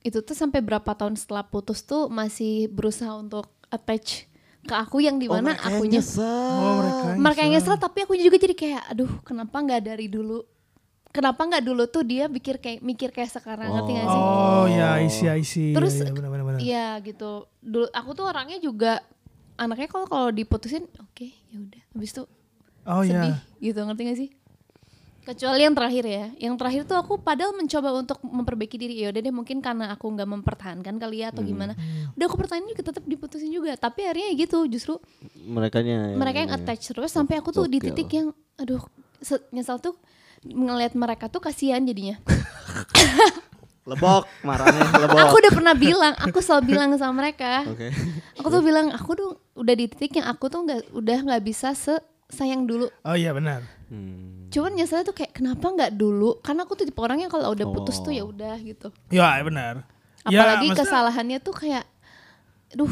itu 0.00 0.20
tuh 0.24 0.36
sampai 0.36 0.64
berapa 0.64 0.92
tahun 0.96 1.16
setelah 1.16 1.44
putus 1.44 1.84
tuh 1.84 2.08
masih 2.08 2.68
berusaha 2.72 3.12
untuk 3.16 3.48
attach 3.68 4.28
ke 4.60 4.74
aku 4.76 5.00
yang 5.00 5.16
di 5.16 5.24
mana 5.28 5.56
yang 5.56 5.60
akunya 5.60 6.00
nyesel. 6.00 6.24
Oh, 6.24 6.72
mereka. 6.80 7.04
mereka 7.16 7.40
yang 7.44 7.52
nyesel 7.56 7.76
tapi 7.80 7.98
aku 8.04 8.12
juga 8.16 8.36
jadi 8.36 8.54
kayak 8.56 8.82
aduh 8.92 9.12
kenapa 9.24 9.56
nggak 9.56 9.82
dari 9.88 10.06
dulu 10.08 10.44
kenapa 11.10 11.40
nggak 11.48 11.64
dulu 11.64 11.82
tuh 11.88 12.04
dia 12.04 12.28
mikir 12.28 12.60
kayak 12.60 12.80
mikir 12.84 13.08
kayak 13.08 13.32
sekarang 13.32 13.72
ngerti 13.72 13.92
gak 13.98 14.06
sih 14.08 14.20
Oh 14.20 14.64
ya, 14.68 15.00
isi 15.00 15.24
isi. 15.26 15.64
Terus, 15.72 15.96
ya, 15.96 16.12
benar 16.12 16.28
benar 16.28 16.44
benar. 16.44 16.60
Iya 16.60 16.86
gitu. 17.00 17.48
Dulu 17.64 17.88
aku 17.90 18.10
tuh 18.12 18.24
orangnya 18.28 18.60
juga 18.60 19.00
anaknya 19.56 19.88
kalau 19.88 20.06
kalau 20.06 20.28
diputusin 20.28 20.84
oke 21.00 21.26
ya 21.50 21.56
udah. 21.56 21.82
Habis 21.96 22.10
itu 22.12 22.22
Oh 22.88 23.04
sedih 23.04 23.36
ya. 23.36 23.60
gitu 23.60 23.80
ngerti 23.84 24.02
gak 24.08 24.18
sih? 24.18 24.30
Kecuali 25.20 25.62
yang 25.62 25.76
terakhir 25.76 26.04
ya. 26.08 26.24
Yang 26.40 26.54
terakhir 26.56 26.82
tuh 26.88 26.96
aku 26.96 27.20
padahal 27.20 27.52
mencoba 27.52 27.92
untuk 27.92 28.18
memperbaiki 28.24 28.76
diri. 28.80 29.04
Ya 29.04 29.12
udah 29.12 29.20
deh 29.20 29.30
mungkin 29.30 29.60
karena 29.60 29.92
aku 29.92 30.08
nggak 30.08 30.26
mempertahankan 30.26 30.96
kali 30.96 31.22
ya 31.22 31.28
atau 31.28 31.44
gimana. 31.44 31.76
Udah 32.16 32.24
aku 32.24 32.40
pertahanin 32.40 32.72
juga 32.72 32.88
tetap 32.88 33.04
diputusin 33.04 33.52
juga. 33.52 33.76
Tapi 33.76 34.08
akhirnya 34.08 34.32
ya 34.32 34.34
gitu 34.48 34.64
justru 34.66 34.96
Merekanya. 35.44 36.16
mereka 36.16 36.38
yang 36.48 36.52
attach 36.56 36.88
terus 36.88 37.12
sampai 37.12 37.36
aku 37.38 37.52
tuh 37.52 37.68
di 37.68 37.78
titik 37.78 38.08
yang 38.10 38.32
aduh 38.56 38.80
nyesal 39.52 39.76
tuh 39.76 39.94
ngelihat 40.40 40.96
mereka 40.96 41.28
tuh 41.28 41.44
kasihan 41.44 41.84
jadinya. 41.84 42.16
Lebok, 43.90 44.28
marahnya 44.44 44.86
lebok. 44.92 45.18
Aku 45.18 45.34
udah 45.40 45.52
pernah 45.56 45.74
bilang, 45.74 46.12
aku 46.14 46.38
selalu 46.44 46.76
bilang 46.76 46.92
sama 47.00 47.24
mereka. 47.26 47.64
Oke. 47.64 47.88
aku 48.38 48.46
tuh 48.52 48.62
bilang 48.62 48.92
aku 48.92 49.10
tuh 49.16 49.30
udah 49.56 49.74
di 49.74 49.88
titik 49.88 50.20
yang 50.20 50.28
aku 50.30 50.46
tuh 50.52 50.62
nggak 50.62 50.94
udah 50.94 51.18
nggak 51.26 51.42
bisa 51.42 51.72
se 51.72 51.96
sayang 52.30 52.64
dulu 52.64 52.86
Oh 53.02 53.12
iya 53.12 53.30
benar. 53.30 53.62
Hmm. 53.86 54.46
cuman 54.48 54.70
nyeselnya 54.72 55.02
tuh 55.02 55.12
kayak 55.12 55.30
kenapa 55.32 55.66
nggak 55.66 55.92
dulu 55.92 56.38
karena 56.38 56.62
aku 56.62 56.74
tuh 56.74 56.84
tipe 56.84 56.98
orang 56.98 57.18
yang 57.18 57.28
kalau 57.28 57.50
udah 57.50 57.66
putus 57.68 57.98
tuh 57.98 58.10
ya 58.10 58.22
udah 58.22 58.54
gitu 58.58 58.90
Ya 59.08 59.34
benar. 59.40 59.82
Ya, 60.22 60.36
apalagi 60.36 60.68
maksudnya- 60.68 60.78
kesalahannya 60.80 61.38
tuh 61.38 61.54
kayak 61.54 61.84
duh 62.72 62.90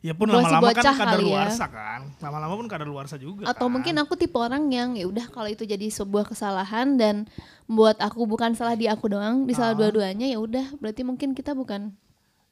Ya 0.00 0.14
pun 0.14 0.30
Masih 0.30 0.46
lama-lama 0.46 0.70
kan 0.70 0.76
bocah 0.78 0.94
kadar 0.94 1.08
kali 1.10 1.24
ya. 1.24 1.34
luarsa 1.34 1.66
kan. 1.66 2.00
Lama-lama 2.16 2.54
pun 2.54 2.66
kadar 2.66 2.86
luarsa 2.86 3.16
juga. 3.16 3.42
atau 3.44 3.66
kan. 3.66 3.72
mungkin 3.74 3.94
aku 3.96 4.14
tipe 4.14 4.36
orang 4.36 4.70
yang 4.70 4.94
ya 4.94 5.02
udah 5.04 5.26
kalau 5.26 5.48
itu 5.48 5.66
jadi 5.66 5.82
sebuah 5.84 6.24
kesalahan 6.24 6.94
dan 6.94 7.26
buat 7.66 7.98
aku 7.98 8.22
bukan 8.24 8.54
salah 8.54 8.72
di 8.72 8.86
aku 8.86 9.10
doang 9.10 9.42
di 9.42 9.52
salah 9.52 9.74
Ah. 9.74 9.78
dua-duanya 9.80 10.24
ya 10.24 10.38
udah 10.38 10.78
berarti 10.78 11.02
mungkin 11.02 11.34
kita 11.34 11.52
bukan 11.52 11.90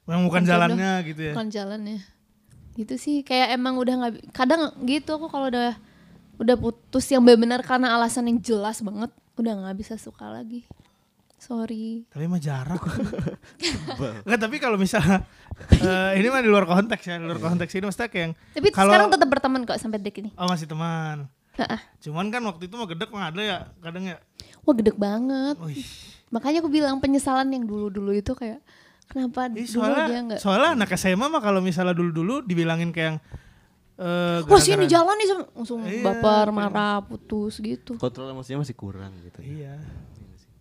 Memang 0.03 0.27
bukan 0.27 0.43
jalannya 0.43 0.91
gitu 1.03 1.21
ya. 1.21 1.31
bukan 1.31 1.47
jalannya 1.47 1.99
gitu 2.75 2.93
sih 2.93 3.23
kayak 3.23 3.55
emang 3.55 3.79
udah 3.79 3.93
nggak 3.95 4.13
kadang 4.29 4.59
gitu 4.83 5.15
aku 5.15 5.25
kalau 5.25 5.47
udah 5.47 5.79
udah 6.35 6.55
putus 6.55 7.05
yang 7.07 7.23
benar 7.23 7.61
karena 7.61 7.95
alasan 7.95 8.27
yang 8.27 8.39
jelas 8.39 8.79
banget 8.79 9.11
udah 9.35 9.53
nggak 9.55 9.75
bisa 9.75 9.95
suka 9.95 10.27
lagi 10.27 10.63
sorry 11.35 12.07
Tapi 12.09 12.25
mah 12.25 12.39
jarang. 12.39 12.79
Enggak, 14.25 14.39
tapi 14.39 14.55
kalau 14.57 14.79
misalnya 14.79 15.27
eh, 15.69 16.17
ini 16.17 16.27
mah 16.27 16.41
di 16.41 16.49
luar 16.49 16.65
konteks 16.65 17.03
ya, 17.05 17.15
di 17.19 17.25
luar 17.27 17.37
konteks 17.37 17.69
ini 17.71 17.85
maksudnya 17.85 18.09
kayak 18.09 18.23
yang 18.23 18.33
tapi 18.55 18.67
Kalau- 18.71 18.89
sekarang 18.89 19.07
tetap 19.11 19.27
berteman 19.29 19.61
kok 19.63 19.77
sampai 19.77 19.99
detik 20.01 20.25
ini 20.25 20.29
oh 20.35 20.47
masih 20.47 20.65
teman. 20.65 21.27
Heeh. 21.55 21.79
Cuman 22.03 22.27
kan 22.27 22.43
waktu 22.43 22.67
itu 22.67 22.75
mah 22.75 22.83
gedek 22.83 23.09
mah 23.11 23.31
ada 23.31 23.39
ya, 23.39 23.57
kadang 23.79 24.03
ya. 24.03 24.17
wah 24.65 24.73
gede 24.73 24.91
banget 24.91 25.55
Wih. 25.61 25.85
makanya 26.27 26.59
aku 26.59 26.67
bilang 26.67 26.97
penyesalan 26.99 27.47
yang 27.47 27.63
dulu 27.63 27.87
dulu 27.87 28.11
itu 28.11 28.33
kayak 28.33 28.59
kenapa 29.05 29.47
Ih, 29.53 29.53
dulu 29.53 29.61
dia 29.61 29.69
soalnya 29.69 30.19
nggak 30.25 30.39
soalnya 30.41 30.69
anak 30.73 30.89
SMA 30.97 31.27
mah 31.29 31.39
kalau 31.39 31.61
misalnya 31.61 31.93
dulu-dulu 31.93 32.41
dibilangin 32.41 32.89
kayak 32.89 33.07
yang 33.07 33.17
eh 33.97 34.39
wah 34.43 34.59
sini 34.59 34.85
jalan 34.85 35.15
nih 35.15 35.27
sama- 35.27 35.49
langsung 35.53 35.79
Iya, 35.81 36.03
baper 36.03 36.47
marah 36.49 36.99
putus 36.99 37.57
gitu 37.57 37.95
Kontrol 37.95 38.27
emosinya 38.29 38.59
masih 38.59 38.73
kurang 38.73 39.15
gitu. 39.21 39.39
Iya. 39.39 39.79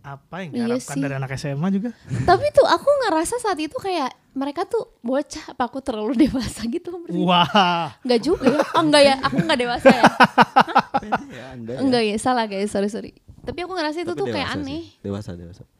Apa 0.00 0.40
yang 0.40 0.52
Iya 0.52 0.58
diharapkan 0.70 0.94
sih. 0.94 1.00
dari 1.00 1.14
anak 1.14 1.30
SMA 1.32 1.68
juga? 1.70 1.90
tapi 2.22 2.46
tuh 2.50 2.62
aku 2.62 2.84
ngerasa 3.00 3.34
saat 3.38 3.56
itu 3.56 3.74
kayak 3.74 4.12
mereka 4.32 4.62
tuh 4.64 4.86
bocah 5.00 5.44
apa 5.48 5.62
aku 5.62 5.78
terlalu 5.80 6.14
dewasa 6.24 6.62
gitu 6.64 6.92
berarti 6.92 7.18
Wah. 7.18 7.96
Enggak 8.00 8.20
juga 8.20 8.46
ya 8.46 8.60
oh 8.62 8.82
enggak 8.82 9.02
ya 9.02 9.14
aku 9.18 9.36
enggak 9.40 9.58
dewasa 9.58 9.88
ya 9.88 10.02
ya 11.34 11.44
Anda. 11.50 11.70
ya. 11.70 11.78
Enggak 11.80 12.02
ya, 12.04 12.16
salah 12.16 12.44
guys, 12.44 12.68
sorry 12.68 12.86
sorry. 12.86 13.10
Tapi 13.40 13.58
aku 13.60 13.72
ngerasa 13.72 13.98
itu 13.98 14.08
Tapi 14.08 14.20
tuh 14.20 14.26
kayak 14.26 14.46
dewasa 14.46 14.60
aneh. 14.60 14.80
sih. 14.80 14.82
Dewasa, 15.00 15.30
dewasa. 15.34 15.64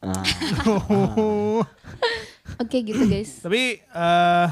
Ah, 0.00 0.24
Oke 2.58 2.80
gitu 2.80 3.04
guys. 3.04 3.40
Tapi 3.40 3.78
eh 3.80 4.48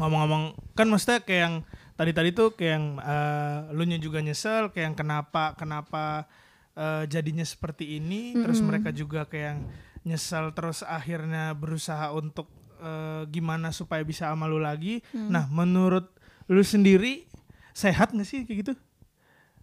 ngomong-ngomong 0.00 0.44
kan 0.72 0.88
maksudnya 0.88 1.20
kayak 1.20 1.40
yang 1.44 1.54
tadi-tadi 1.94 2.32
tuh 2.32 2.48
kayak 2.50 2.72
yang 2.74 2.86
eh, 2.96 3.58
lu 3.70 3.84
nya 3.84 3.96
juga 3.96 4.18
nyesel 4.18 4.72
kayak 4.72 4.84
yang 4.90 4.96
kenapa 4.96 5.52
kenapa 5.54 6.24
eh, 6.72 7.04
jadinya 7.06 7.44
seperti 7.44 7.96
ini 7.96 8.32
terus 8.34 8.58
mereka 8.60 8.88
juga 8.90 9.24
kayak 9.24 9.46
yang 9.46 9.60
nyesel 10.02 10.50
terus 10.50 10.80
akhirnya 10.80 11.52
berusaha 11.52 12.08
untuk 12.10 12.48
eh, 12.80 13.28
gimana 13.28 13.68
supaya 13.70 14.00
bisa 14.00 14.32
sama 14.32 14.48
lu 14.48 14.56
lagi. 14.56 15.04
Nah, 15.12 15.44
menurut 15.46 16.08
lu 16.48 16.64
sendiri 16.64 17.28
sehat 17.70 18.10
gak 18.10 18.24
sih 18.24 18.42
kayak 18.42 18.58
gitu? 18.64 18.72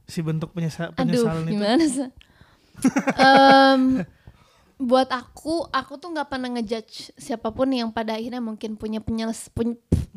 Si 0.06 0.22
bentuk 0.22 0.54
penyesa- 0.54 0.94
Aduh, 0.94 0.96
penyesalan 0.96 1.44
itu. 1.44 1.54
gimana 1.58 1.84
sih? 1.84 2.08
Em, 3.18 4.06
buat 4.78 5.10
aku, 5.10 5.66
aku 5.68 5.98
tuh 5.98 6.14
nggak 6.14 6.30
pernah 6.30 6.54
ngejudge 6.54 7.18
siapa 7.18 7.50
pun 7.50 7.74
yang 7.74 7.90
pada 7.90 8.14
akhirnya 8.14 8.38
mungkin 8.38 8.78
punya 8.78 9.02
penyes, 9.02 9.50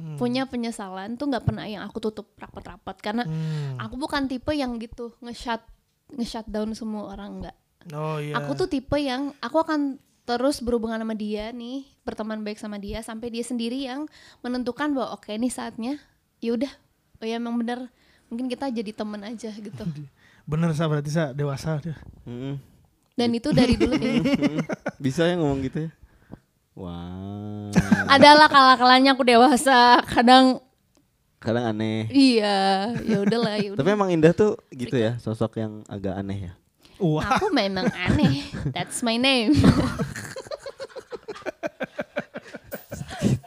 pun- 0.00 0.16
punya 0.19 0.42
penyesalan 0.45 1.14
tuh 1.14 1.26
nggak 1.26 1.45
pernah 1.45 1.64
yang 1.64 1.83
aku 1.83 2.00
tutup 2.00 2.33
rapat-rapat 2.35 2.97
karena 2.99 3.25
Hmm. 3.25 3.76
aku 3.76 3.95
bukan 3.97 4.25
tipe 4.25 4.50
yang 4.50 4.76
gitu 4.76 5.12
nge-shut 5.21 5.61
nge-shut 6.11 6.47
down 6.47 6.73
semua 6.73 7.11
orang 7.11 7.40
nggak. 7.40 7.57
Oh 7.90 8.16
iya. 8.16 8.35
Aku 8.37 8.52
tuh 8.54 8.66
tipe 8.66 8.97
yang 8.97 9.33
aku 9.38 9.57
akan 9.59 9.97
terus 10.23 10.59
berhubungan 10.59 10.97
sama 10.97 11.12
dia 11.12 11.50
nih, 11.50 11.85
berteman 12.00 12.40
baik 12.40 12.57
sama 12.57 12.76
dia 12.76 13.00
sampai 13.00 13.28
dia 13.28 13.40
sendiri 13.40 13.78
yang 13.80 14.04
menentukan 14.40 14.90
bahwa 14.90 15.14
oke 15.14 15.28
nih 15.28 15.49
saatnya. 15.49 15.97
Ya 16.38 16.52
udah, 16.52 16.73
oh 17.19 17.26
ya 17.26 17.37
emang 17.37 17.57
bener 17.57 17.88
mungkin 18.26 18.47
kita 18.47 18.69
jadi 18.69 18.90
temen 18.90 19.21
aja 19.21 19.50
gitu. 19.50 19.85
bener 20.42 20.71
sa 20.73 20.87
berarti 20.87 21.09
sa 21.09 21.30
dewasa 21.30 21.78
dia. 21.78 21.95
mm-mm. 22.25 22.59
Dan 23.12 23.30
itu 23.33 23.50
dari 23.50 23.75
dulu 23.75 23.92
deh. 23.92 24.23
Bisa 25.04 25.25
ya 25.25 25.37
ngomong 25.37 25.61
gitu 25.62 25.87
ya? 25.87 25.90
Wah. 26.74 27.70
Adalah 28.06 28.46
kalah-kalahnya 28.50 29.14
aku 29.14 29.24
dewasa, 29.26 30.00
kadang 30.06 30.62
Kadang 31.40 31.72
aneh. 31.72 32.04
iya, 32.12 32.92
ya 33.00 33.24
udahlah, 33.24 33.56
ya 33.56 33.72
Tapi 33.72 33.88
emang 33.88 34.12
Indah 34.12 34.36
tuh 34.36 34.60
gitu 34.76 34.92
ya, 34.92 35.16
sosok 35.16 35.56
yang 35.56 35.80
agak 35.88 36.12
aneh 36.12 36.52
ya. 36.52 36.52
Wah. 37.00 37.40
Aku 37.40 37.48
memang 37.48 37.88
aneh. 37.96 38.44
That's 38.76 39.00
my 39.00 39.16
name. 39.16 39.56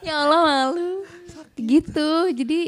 ya 0.02 0.26
Allah 0.26 0.40
malu. 0.42 1.06
Gitu. 1.54 2.10
Jadi 2.34 2.60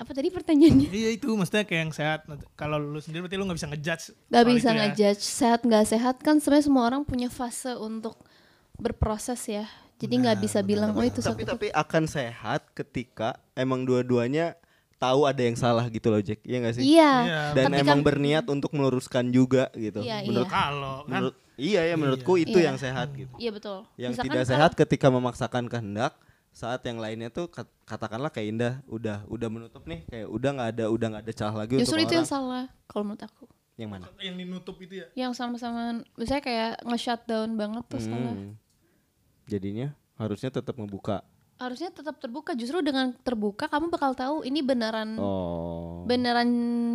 apa 0.00 0.10
tadi 0.16 0.32
pertanyaannya? 0.32 0.88
Iya 0.88 1.10
itu 1.12 1.28
maksudnya 1.36 1.68
kayak 1.68 1.80
yang 1.84 1.92
sehat. 1.92 2.20
Kalau 2.56 2.80
lu 2.80 2.98
sendiri 3.04 3.28
berarti 3.28 3.36
lu 3.36 3.44
nggak 3.44 3.58
bisa 3.60 3.68
ngejudge. 3.68 4.04
Gak 4.32 4.44
bisa 4.48 4.68
ya. 4.72 4.76
ngejudge 4.80 5.22
sehat 5.22 5.60
nggak 5.60 5.84
sehat 5.86 6.16
kan 6.24 6.40
sebenarnya 6.40 6.66
semua 6.66 6.88
orang 6.88 7.04
punya 7.04 7.28
fase 7.28 7.76
untuk 7.76 8.16
berproses 8.80 9.44
ya. 9.44 9.68
Jadi 10.04 10.14
nggak 10.18 10.38
bisa 10.38 10.58
bilang 10.60 10.90
oh 10.92 11.00
itu 11.00 11.18
Tapi 11.18 11.42
satu. 11.42 11.52
tapi 11.52 11.66
akan 11.70 12.04
sehat 12.04 12.60
ketika 12.72 13.28
emang 13.52 13.82
dua-duanya 13.82 14.54
tahu 14.96 15.24
ada 15.24 15.38
yang 15.38 15.52
salah 15.54 15.84
gitu 15.86 16.08
loh 16.08 16.18
Jack. 16.18 16.40
Iya 16.42 16.56
gak 16.60 16.74
sih? 16.74 16.82
Iya. 16.86 17.12
Iya, 17.20 17.40
Dan 17.52 17.64
ketika- 17.68 17.82
emang 17.82 18.00
berniat 18.00 18.44
untuk 18.46 18.70
meluruskan 18.70 19.28
juga 19.28 19.68
gitu. 19.74 20.00
Iya, 20.00 20.22
menurut 20.22 20.48
Kalau 20.48 20.96
kan 21.02 21.10
menurut 21.10 21.34
iya 21.54 21.80
ya 21.82 21.94
menurutku 21.94 22.34
itu 22.34 22.56
Iya. 22.56 22.66
yang 22.66 22.76
sehat 22.76 23.08
gitu. 23.12 23.34
Iya 23.36 23.50
betul. 23.50 23.78
Yang 23.94 24.12
Misalkan 24.12 24.26
tidak 24.26 24.40
kalau- 24.40 24.52
sehat 24.52 24.70
ketika 24.74 25.06
memaksakan 25.08 25.64
kehendak 25.66 26.12
saat 26.50 26.80
yang 26.82 26.96
lainnya 26.96 27.28
tuh 27.28 27.48
kat- 27.48 27.66
katakanlah 27.84 28.30
kayak 28.30 28.48
Indah 28.48 28.74
udah 28.86 29.26
udah 29.26 29.48
menutup 29.50 29.82
nih 29.84 30.06
kayak 30.06 30.26
udah 30.26 30.50
nggak 30.52 30.68
ada 30.70 30.84
udah 30.86 31.06
nggak 31.10 31.24
ada 31.24 31.32
celah 31.34 31.56
lagi 31.58 31.74
Justru 31.76 31.98
untuk 31.98 32.06
itu 32.06 32.14
yang 32.14 32.22
orang. 32.22 32.32
salah 32.32 32.64
kalau 32.86 33.04
menurut 33.04 33.24
aku. 33.24 33.44
Yang 33.74 33.90
mana? 33.90 34.04
Yang 34.18 34.36
dinutup 34.38 34.76
itu 34.78 34.94
ya. 34.94 35.06
Yang 35.18 35.32
sama-sama 35.34 35.82
misalnya 36.14 36.42
kayak 36.42 36.70
nge-shutdown 36.86 37.50
banget 37.54 37.84
tuh 37.84 38.00
salah. 38.00 38.34
Hmm. 39.44 39.50
Jadinya 39.50 39.88
harusnya 40.16 40.50
tetap 40.50 40.74
ngebuka. 40.74 41.20
Harusnya 41.54 41.86
tetap 41.88 42.18
terbuka. 42.18 42.50
Justru 42.52 42.80
dengan 42.80 43.14
terbuka 43.20 43.68
kamu 43.68 43.86
bakal 43.86 44.10
tahu 44.10 44.36
ini 44.42 44.58
beneran 44.58 45.14
Oh. 45.16 46.02
beneran 46.02 46.50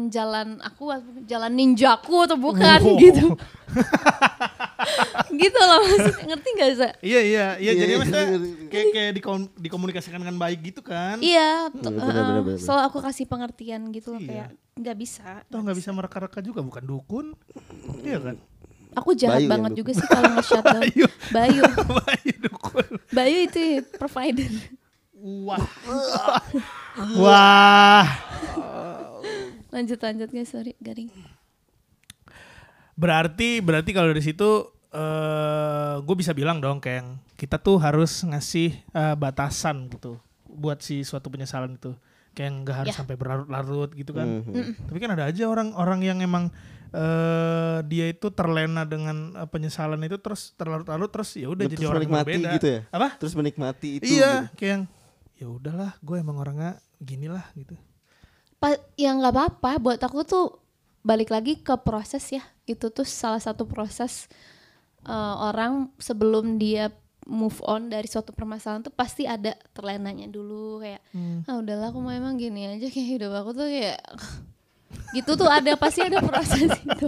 jalan 0.10 0.60
aku 0.60 0.92
jalan 1.24 1.54
ninjaku 1.54 2.28
atau 2.28 2.36
bukan 2.36 2.82
gitu. 3.00 3.40
gitu 5.42 5.60
loh 5.60 5.80
maksudnya. 5.80 6.24
Ngerti 6.28 6.50
gak 6.52 6.72
sih? 6.76 6.92
Iya 7.06 7.22
iya 7.22 7.46
iya 7.56 7.72
jadi 7.74 7.92
iya, 7.94 7.98
maksudnya 7.98 8.26
iya, 8.26 8.36
iya. 8.36 8.68
kayak 8.68 8.88
kayak 8.92 9.12
dikom- 9.16 9.52
dikomunikasikan 9.56 10.20
dengan 10.20 10.36
baik 10.36 10.60
gitu 10.66 10.82
kan. 10.82 11.22
Iya, 11.22 11.72
Bener, 11.72 11.96
uh, 11.96 12.04
bener, 12.04 12.24
bener. 12.44 12.60
selalu 12.60 12.82
aku 12.84 12.98
kasih 13.00 13.26
pengertian 13.26 13.82
gitu 13.92 14.12
loh 14.12 14.20
Iya. 14.20 14.28
kayak 14.28 14.50
nggak 14.76 14.98
bisa. 14.98 15.30
Toh 15.48 15.60
nggak 15.60 15.78
bisa 15.78 15.90
mereka-reka 15.92 16.40
juga 16.42 16.60
bukan 16.60 16.84
dukun. 16.84 17.26
Iya 18.02 18.20
kan? 18.20 18.36
Aku 18.92 19.14
jahat 19.14 19.46
Bayu 19.46 19.50
banget 19.50 19.72
juga 19.78 19.92
sih 19.94 20.06
kalau 20.06 20.30
nge-shutdown. 20.34 20.82
Bayu. 20.82 21.06
Bayu. 21.30 21.62
Bayu 22.02 22.34
dukun. 22.42 22.88
Bayu 23.14 23.38
itu 23.46 23.62
provider. 23.96 24.50
Wah. 25.14 25.62
Wah. 27.22 28.08
Lanjut 29.70 30.00
lanjut 30.00 30.30
guys, 30.30 30.50
sorry 30.50 30.74
garing. 30.82 31.14
Berarti 32.98 33.62
berarti 33.62 33.92
kalau 33.94 34.12
dari 34.12 34.24
situ 34.26 34.50
eh 34.90 35.96
gue 36.02 36.16
bisa 36.18 36.34
bilang 36.34 36.58
dong 36.58 36.82
kayak 36.82 37.06
kita 37.38 37.62
tuh 37.62 37.78
harus 37.78 38.26
ngasih 38.26 38.74
eh, 38.90 39.16
batasan 39.16 39.86
gitu 39.94 40.18
buat 40.50 40.82
si 40.82 41.06
suatu 41.06 41.30
penyesalan 41.30 41.78
itu. 41.78 41.94
Kayak 42.34 42.52
nggak 42.66 42.76
harus 42.76 42.94
Ya. 42.96 42.98
sampai 42.98 43.16
berlarut-larut 43.16 43.94
gitu 43.94 44.18
kan. 44.18 44.42
Mhm. 44.44 44.90
Tapi 44.90 44.98
kan 44.98 45.14
ada 45.14 45.30
aja 45.30 45.46
orang-orang 45.46 46.00
yang 46.02 46.20
emang 46.20 46.50
eh 46.90 47.78
dia 47.86 48.06
itu 48.10 48.28
terlena 48.34 48.82
dengan 48.82 49.38
eh, 49.38 49.48
penyesalan 49.50 50.02
itu 50.02 50.18
terus 50.18 50.58
terlarut-larut 50.58 51.10
terus 51.14 51.38
ya 51.38 51.48
udah 51.50 51.66
jadi 51.70 51.86
orang 51.86 52.02
menikmati 52.06 52.26
berbeda. 52.26 52.50
gitu 52.58 52.68
ya? 52.68 52.82
Apa? 52.90 53.08
Terus 53.22 53.34
menikmati 53.38 53.90
itu. 54.02 54.10
iya, 54.10 54.50
gitu. 54.50 54.58
kayak 54.58 54.72
yang, 54.74 54.84
ya 55.38 55.48
udahlah, 55.48 55.92
gue 56.02 56.16
emang 56.18 56.38
orangnya 56.42 56.82
gini 56.98 57.30
lah 57.30 57.46
gitu. 57.54 57.78
Pa 58.58 58.76
yang 58.98 59.22
nggak 59.22 59.34
apa-apa 59.34 59.72
buat 59.78 60.02
aku 60.02 60.26
tuh 60.26 60.46
balik 61.06 61.30
lagi 61.30 61.62
ke 61.62 61.78
proses 61.80 62.26
ya. 62.34 62.44
Itu 62.66 62.90
tuh 62.90 63.06
salah 63.06 63.40
satu 63.40 63.70
proses 63.70 64.26
eh, 65.06 65.36
orang 65.38 65.94
sebelum 66.02 66.58
dia 66.58 66.90
move 67.30 67.62
on 67.70 67.94
dari 67.94 68.10
suatu 68.10 68.34
permasalahan 68.34 68.90
tuh 68.90 68.94
pasti 68.94 69.30
ada 69.30 69.54
terlenanya 69.72 70.26
dulu 70.26 70.82
kayak 70.82 70.98
ah 71.46 71.62
udahlah 71.62 71.94
aku 71.94 72.02
mau 72.02 72.10
emang 72.10 72.42
gini 72.42 72.66
aja 72.66 72.90
kayak 72.90 73.22
hidup 73.22 73.32
aku 73.38 73.54
tuh 73.54 73.70
kayak 73.70 74.02
gitu 75.14 75.38
tuh 75.38 75.50
ada 75.50 75.74
pasti 75.78 76.06
ada 76.06 76.22
proses 76.22 76.70
itu. 76.84 77.06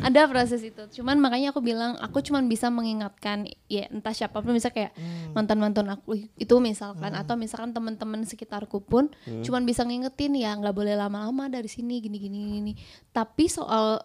Ada 0.00 0.28
proses 0.28 0.60
itu. 0.64 0.82
Cuman 1.00 1.20
makanya 1.20 1.52
aku 1.52 1.60
bilang 1.64 1.96
aku 2.00 2.20
cuman 2.24 2.48
bisa 2.48 2.68
mengingatkan 2.72 3.48
ya 3.68 3.88
entah 3.92 4.12
siapa 4.12 4.40
pun 4.40 4.52
bisa 4.56 4.72
kayak 4.72 4.92
mantan 5.32 5.60
mantan 5.60 5.88
aku 5.92 6.16
itu 6.36 6.54
misalkan 6.60 7.12
atau 7.16 7.36
misalkan 7.36 7.72
teman-teman 7.76 8.24
sekitarku 8.24 8.82
pun 8.82 9.12
cuman 9.46 9.62
bisa 9.64 9.84
ngingetin 9.86 10.36
ya 10.36 10.56
nggak 10.56 10.74
boleh 10.74 10.98
lama-lama 10.98 11.46
dari 11.46 11.70
sini 11.70 12.02
gini 12.02 12.18
gini 12.18 12.38
gini 12.60 12.72
tapi 13.14 13.46
soal 13.46 14.02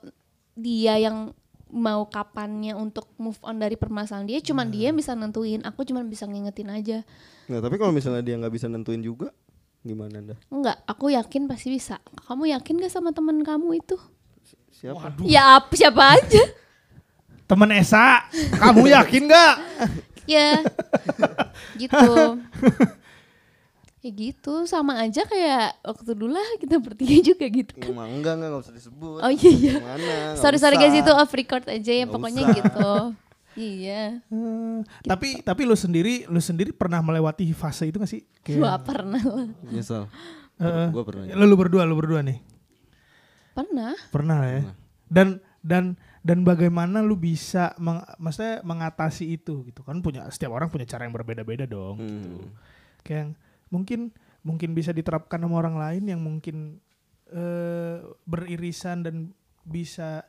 dia 0.55 0.95
yang 0.95 1.35
mau 1.75 2.07
kapannya 2.07 2.71
untuk 2.77 3.11
move 3.19 3.35
on 3.43 3.59
dari 3.59 3.75
permasalahan 3.75 4.23
dia 4.23 4.39
cuman 4.39 4.71
dia 4.71 4.89
yang 4.89 4.97
bisa 4.97 5.11
nentuin. 5.11 5.59
Aku 5.67 5.83
cuman 5.83 6.07
bisa 6.07 6.23
ngingetin 6.23 6.71
aja. 6.71 6.97
Nah, 7.51 7.59
tapi 7.59 7.75
kalau 7.75 7.91
misalnya 7.91 8.23
dia 8.23 8.39
nggak 8.39 8.53
bisa 8.53 8.71
nentuin 8.71 9.03
juga, 9.03 9.35
gimana 9.85 10.17
dah? 10.23 10.37
enggak 10.49 10.77
aku 10.83 11.07
yakin 11.07 11.45
pasti 11.45 11.69
bisa 11.69 11.95
kamu 12.25 12.49
yakin 12.51 12.81
gak 12.81 12.89
sama 12.89 13.09
teman 13.09 13.39
kamu 13.39 13.77
itu 13.77 13.95
Siapa? 14.71 15.15
ya 15.21 15.55
ap- 15.55 15.71
siapa 15.71 16.17
aja 16.17 16.43
Temen 17.45 17.69
Esa, 17.71 18.25
kamu 18.57 18.89
yakin 18.89 19.29
nggak? 19.29 19.53
ya 20.33 20.65
gitu 21.77 22.41
ya 24.01 24.09
gitu 24.11 24.65
sama 24.65 24.97
aja 24.99 25.21
kayak 25.23 25.77
waktu 25.79 26.13
dulu 26.13 26.33
lah 26.33 26.45
kita 26.57 26.77
bertiga 26.77 27.17
juga 27.23 27.45
gitu 27.45 27.73
kan 27.75 27.89
Emang 27.89 28.09
enggak, 28.11 28.33
enggak, 28.35 28.49
enggak 28.49 28.61
usah 28.61 28.73
disebut. 28.73 29.17
oh 29.17 29.31
iya 29.31 29.49
iya 29.51 29.73
sorry 30.35 30.57
sorry 30.57 30.75
guys 30.75 30.93
itu 30.93 31.09
off 31.11 31.29
record 31.31 31.65
aja 31.65 31.91
ya 31.91 32.05
pokoknya 32.05 32.41
usah. 32.43 32.53
gitu 32.55 32.89
iya 33.55 34.19
Hmm, 34.27 34.83
tapi 35.03 35.39
tapi 35.41 35.63
lu 35.63 35.73
sendiri 35.73 36.27
lu 36.27 36.39
sendiri 36.39 36.71
pernah 36.75 36.99
melewati 36.99 37.47
fase 37.51 37.87
itu 37.89 37.97
gak 37.97 38.11
sih? 38.11 38.23
gua 38.59 38.77
pernah 38.79 39.19
lah 39.23 39.47
Nyesel. 39.67 40.05
Eh, 40.55 40.87
Gua 40.91 41.03
pernah. 41.03 41.27
lu, 41.35 41.43
lu 41.51 41.55
berdua, 41.59 41.83
lu 41.83 41.99
berdua 41.99 42.23
nih. 42.23 42.39
pernah 43.55 43.95
Pernah 44.11 44.39
ya. 44.47 44.61
Dan 45.07 45.39
dan 45.65 45.95
dan 46.25 46.41
bagaimana 46.41 46.99
lu 47.05 47.15
bisa 47.15 47.71
meng, 47.77 48.01
maksudnya 48.17 48.61
mengatasi 48.65 49.35
itu 49.35 49.61
gitu 49.67 49.81
kan 49.85 50.01
punya 50.01 50.25
setiap 50.33 50.55
orang 50.57 50.67
punya 50.71 50.85
cara 50.89 51.05
yang 51.07 51.13
berbeda-beda 51.15 51.65
dong. 51.67 51.99
gitu. 52.01 52.39
Hmm. 52.41 52.49
Kayak 53.05 53.19
yang 53.19 53.31
mungkin 53.69 53.99
mungkin 54.45 54.69
bisa 54.77 54.93
diterapkan 54.93 55.41
sama 55.41 55.57
orang 55.57 55.75
lain 55.77 56.03
yang 56.05 56.21
mungkin 56.21 56.77
eh 57.25 57.97
beririsan 58.29 59.01
dan 59.01 59.15
bisa 59.65 60.21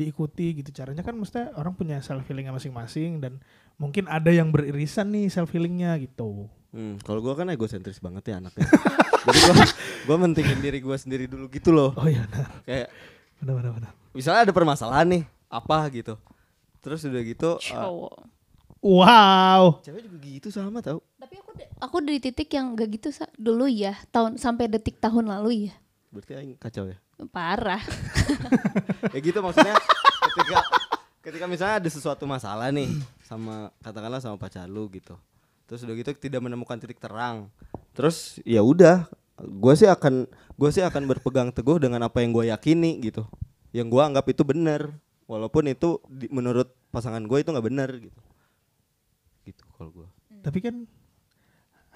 diikuti 0.00 0.56
gitu 0.56 0.72
caranya 0.72 1.04
kan 1.04 1.12
mesti 1.12 1.52
orang 1.54 1.76
punya 1.76 2.00
self 2.00 2.24
healingnya 2.24 2.50
masing-masing 2.50 3.20
dan 3.20 3.36
mungkin 3.76 4.08
ada 4.08 4.32
yang 4.32 4.48
beririsan 4.48 5.12
nih 5.12 5.28
self 5.28 5.52
healingnya 5.52 6.00
gitu. 6.00 6.48
Hmm, 6.72 6.96
kalau 7.02 7.20
gua 7.20 7.36
kan 7.36 7.52
egosentris 7.52 8.00
banget 8.00 8.32
ya 8.32 8.40
anaknya. 8.40 8.64
Jadi 9.28 9.38
gua 9.42 9.54
gua 10.06 10.16
mentingin 10.18 10.58
diri 10.58 10.80
gua 10.80 10.96
sendiri 10.96 11.28
dulu 11.28 11.52
gitu 11.52 11.68
loh. 11.70 11.92
Oh 11.94 12.08
iya 12.08 12.24
benar. 12.24 12.48
Kayak 12.64 12.88
Benar 13.36 13.54
benar 13.56 13.72
benar. 13.76 13.92
misalnya 14.12 14.40
ada 14.44 14.52
permasalahan 14.52 15.06
nih, 15.06 15.22
apa 15.48 15.76
gitu. 15.92 16.14
Terus 16.80 17.04
udah 17.04 17.22
gitu 17.22 17.50
uh, 17.56 17.60
cowok 17.60 18.14
Wow. 18.80 19.84
cewek 19.84 20.08
juga 20.08 20.16
gitu 20.24 20.48
sama 20.48 20.80
tau 20.80 21.04
tapi 21.20 21.36
aku 21.36 21.52
aku 21.84 21.96
dari 22.00 22.16
titik 22.16 22.48
yang 22.48 22.72
gak 22.72 22.88
gitu 22.96 23.12
sa 23.12 23.28
dulu 23.36 23.68
ya 23.68 23.92
tahun 24.08 24.40
sampai 24.40 24.72
detik 24.72 24.96
tahun 24.96 25.28
lalu 25.28 25.68
ya 25.68 25.74
Berarti 26.08 26.32
aing 26.34 26.56
kacau 26.56 26.88
ya. 26.88 26.96
Parah. 27.28 27.82
Ya 29.10 29.18
gitu 29.18 29.42
maksudnya 29.42 29.74
ketika 30.22 30.56
ketika 31.20 31.44
misalnya 31.50 31.82
ada 31.82 31.90
sesuatu 31.90 32.22
masalah 32.24 32.70
nih 32.70 32.86
sama 33.26 33.74
katakanlah 33.82 34.22
sama 34.22 34.38
pacar 34.38 34.70
lu 34.70 34.86
gitu. 34.94 35.18
Terus 35.66 35.82
udah 35.82 35.94
gitu 35.98 36.10
tidak 36.14 36.40
menemukan 36.40 36.78
titik 36.78 37.02
terang. 37.02 37.50
Terus 37.90 38.38
ya 38.46 38.62
udah 38.62 39.10
gue 39.40 39.74
sih 39.74 39.90
akan 39.90 40.30
gue 40.30 40.70
sih 40.70 40.84
akan 40.84 41.10
berpegang 41.10 41.50
teguh 41.50 41.82
dengan 41.82 42.06
apa 42.06 42.22
yang 42.22 42.30
gue 42.30 42.48
yakini 42.48 43.02
gitu. 43.02 43.26
Yang 43.74 43.86
gue 43.90 44.02
anggap 44.02 44.26
itu 44.30 44.42
benar. 44.46 44.94
Walaupun 45.26 45.66
itu 45.66 45.98
di- 46.06 46.30
menurut 46.30 46.70
pasangan 46.90 47.22
gue 47.22 47.38
itu 47.42 47.50
nggak 47.50 47.66
benar 47.66 47.90
gitu. 47.94 48.20
Gitu 49.42 49.64
kalau 49.74 49.90
gue 49.90 50.08
Tapi 50.40 50.58
kan 50.62 50.74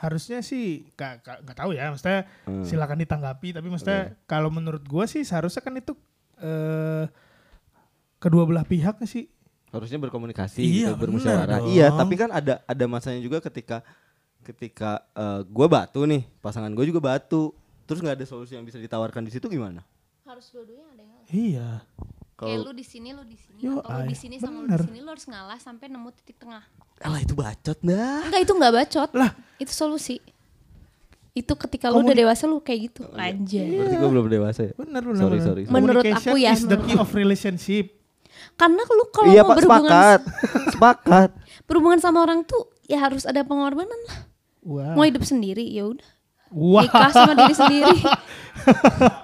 harusnya 0.04 0.38
sih 0.40 0.84
gak, 0.92 1.24
gak, 1.24 1.38
gak 1.42 1.56
tahu 1.56 1.72
ya, 1.72 1.88
maksudnya 1.88 2.28
Hmm. 2.44 2.60
silakan 2.60 3.00
ditanggapi. 3.00 3.48
Tapi 3.50 3.66
maksudnya 3.66 4.20
kalau 4.24 4.48
menurut 4.48 4.84
gua 4.84 5.08
sih 5.08 5.24
seharusnya 5.24 5.60
kan 5.60 5.72
itu 5.74 5.96
eh, 6.38 7.08
kedua 8.18 8.44
belah 8.44 8.62
pihak 8.62 9.00
nggak 9.00 9.08
sih. 9.08 9.26
harusnya 9.68 9.98
berkomunikasi 9.98 10.62
Iya, 10.62 10.94
gitu, 10.94 11.02
bermusyawarah 11.02 11.66
iya 11.66 11.90
tapi 11.90 12.14
kan 12.14 12.30
ada 12.30 12.62
ada 12.62 12.84
masanya 12.86 13.18
juga 13.18 13.42
ketika 13.42 13.82
ketika 14.40 15.02
gue 15.42 15.66
batu 15.66 16.06
nih 16.06 16.22
pasangan 16.38 16.70
gue 16.70 16.86
juga 16.86 17.02
batu 17.02 17.50
terus 17.82 17.98
nggak 17.98 18.16
ada 18.16 18.24
solusi 18.24 18.54
yang 18.54 18.62
bisa 18.62 18.78
ditawarkan 18.78 19.26
di 19.26 19.34
situ 19.34 19.50
gimana 19.50 19.82
harus 20.22 20.46
dua-duanya 20.48 20.86
ada 20.86 21.02
yang 21.02 21.10
ngalah. 21.10 21.26
Iya. 22.34 22.40
kayak 22.42 22.58
kalau 22.58 22.66
lu 22.66 22.72
di 22.74 22.86
sini 22.86 23.08
lu 23.14 23.22
di 23.22 23.38
sini. 23.38 23.60
Yo, 23.62 23.78
atau 23.78 24.02
lu 24.02 24.10
di 24.10 24.18
sini 24.18 24.34
sama 24.42 24.66
lu 24.66 24.66
di 24.66 24.82
sini 24.82 24.98
lu 24.98 25.08
harus 25.14 25.26
ngalah 25.30 25.58
sampai 25.62 25.86
nemu 25.86 26.08
titik 26.18 26.36
tengah. 26.42 26.66
Alah 26.98 27.20
itu 27.22 27.34
bacot 27.38 27.78
dah. 27.78 28.26
Enggak 28.26 28.40
itu 28.42 28.52
enggak 28.58 28.72
bacot. 28.74 29.10
Lah. 29.14 29.30
itu 29.62 29.70
solusi. 29.70 30.18
Itu 31.34 31.54
ketika 31.54 31.94
lu 31.94 32.02
udah 32.02 32.14
dewasa 32.14 32.50
lu 32.50 32.58
kayak 32.58 32.90
gitu. 32.90 33.02
Aja 33.14 33.62
berarti 33.62 33.96
gue 33.98 34.10
belum 34.10 34.26
dewasa 34.26 34.60
ya? 34.66 34.72
Benar 34.74 35.02
benar. 35.06 35.22
Sorry, 35.22 35.38
sorry, 35.38 35.62
sorry. 35.66 35.74
Menurut 35.74 36.02
aku 36.02 36.34
ya, 36.38 36.54
is 36.54 36.66
the 36.66 36.78
key 36.82 36.98
of 36.98 37.10
relationship. 37.14 37.94
karena 38.58 38.82
lu 38.82 39.06
kalau 39.14 39.30
iya 39.30 39.42
mau 39.46 39.54
pak 39.54 39.56
berhubungan 39.62 39.90
sepakat. 39.90 40.20
sepakat. 40.74 41.30
Berhubungan 41.70 41.98
sama 42.02 42.18
orang 42.22 42.42
tuh 42.42 42.66
ya 42.90 42.98
harus 42.98 43.22
ada 43.26 43.46
pengorbanan 43.46 43.98
lah. 44.10 44.18
Wah. 44.64 44.96
mau 44.96 45.06
hidup 45.06 45.22
sendiri 45.22 45.62
ya 45.70 45.86
udah. 45.86 46.08
Wah. 46.54 46.82
nikah 46.86 47.10
sama 47.10 47.34
diri 47.34 47.54
sendiri 47.54 47.98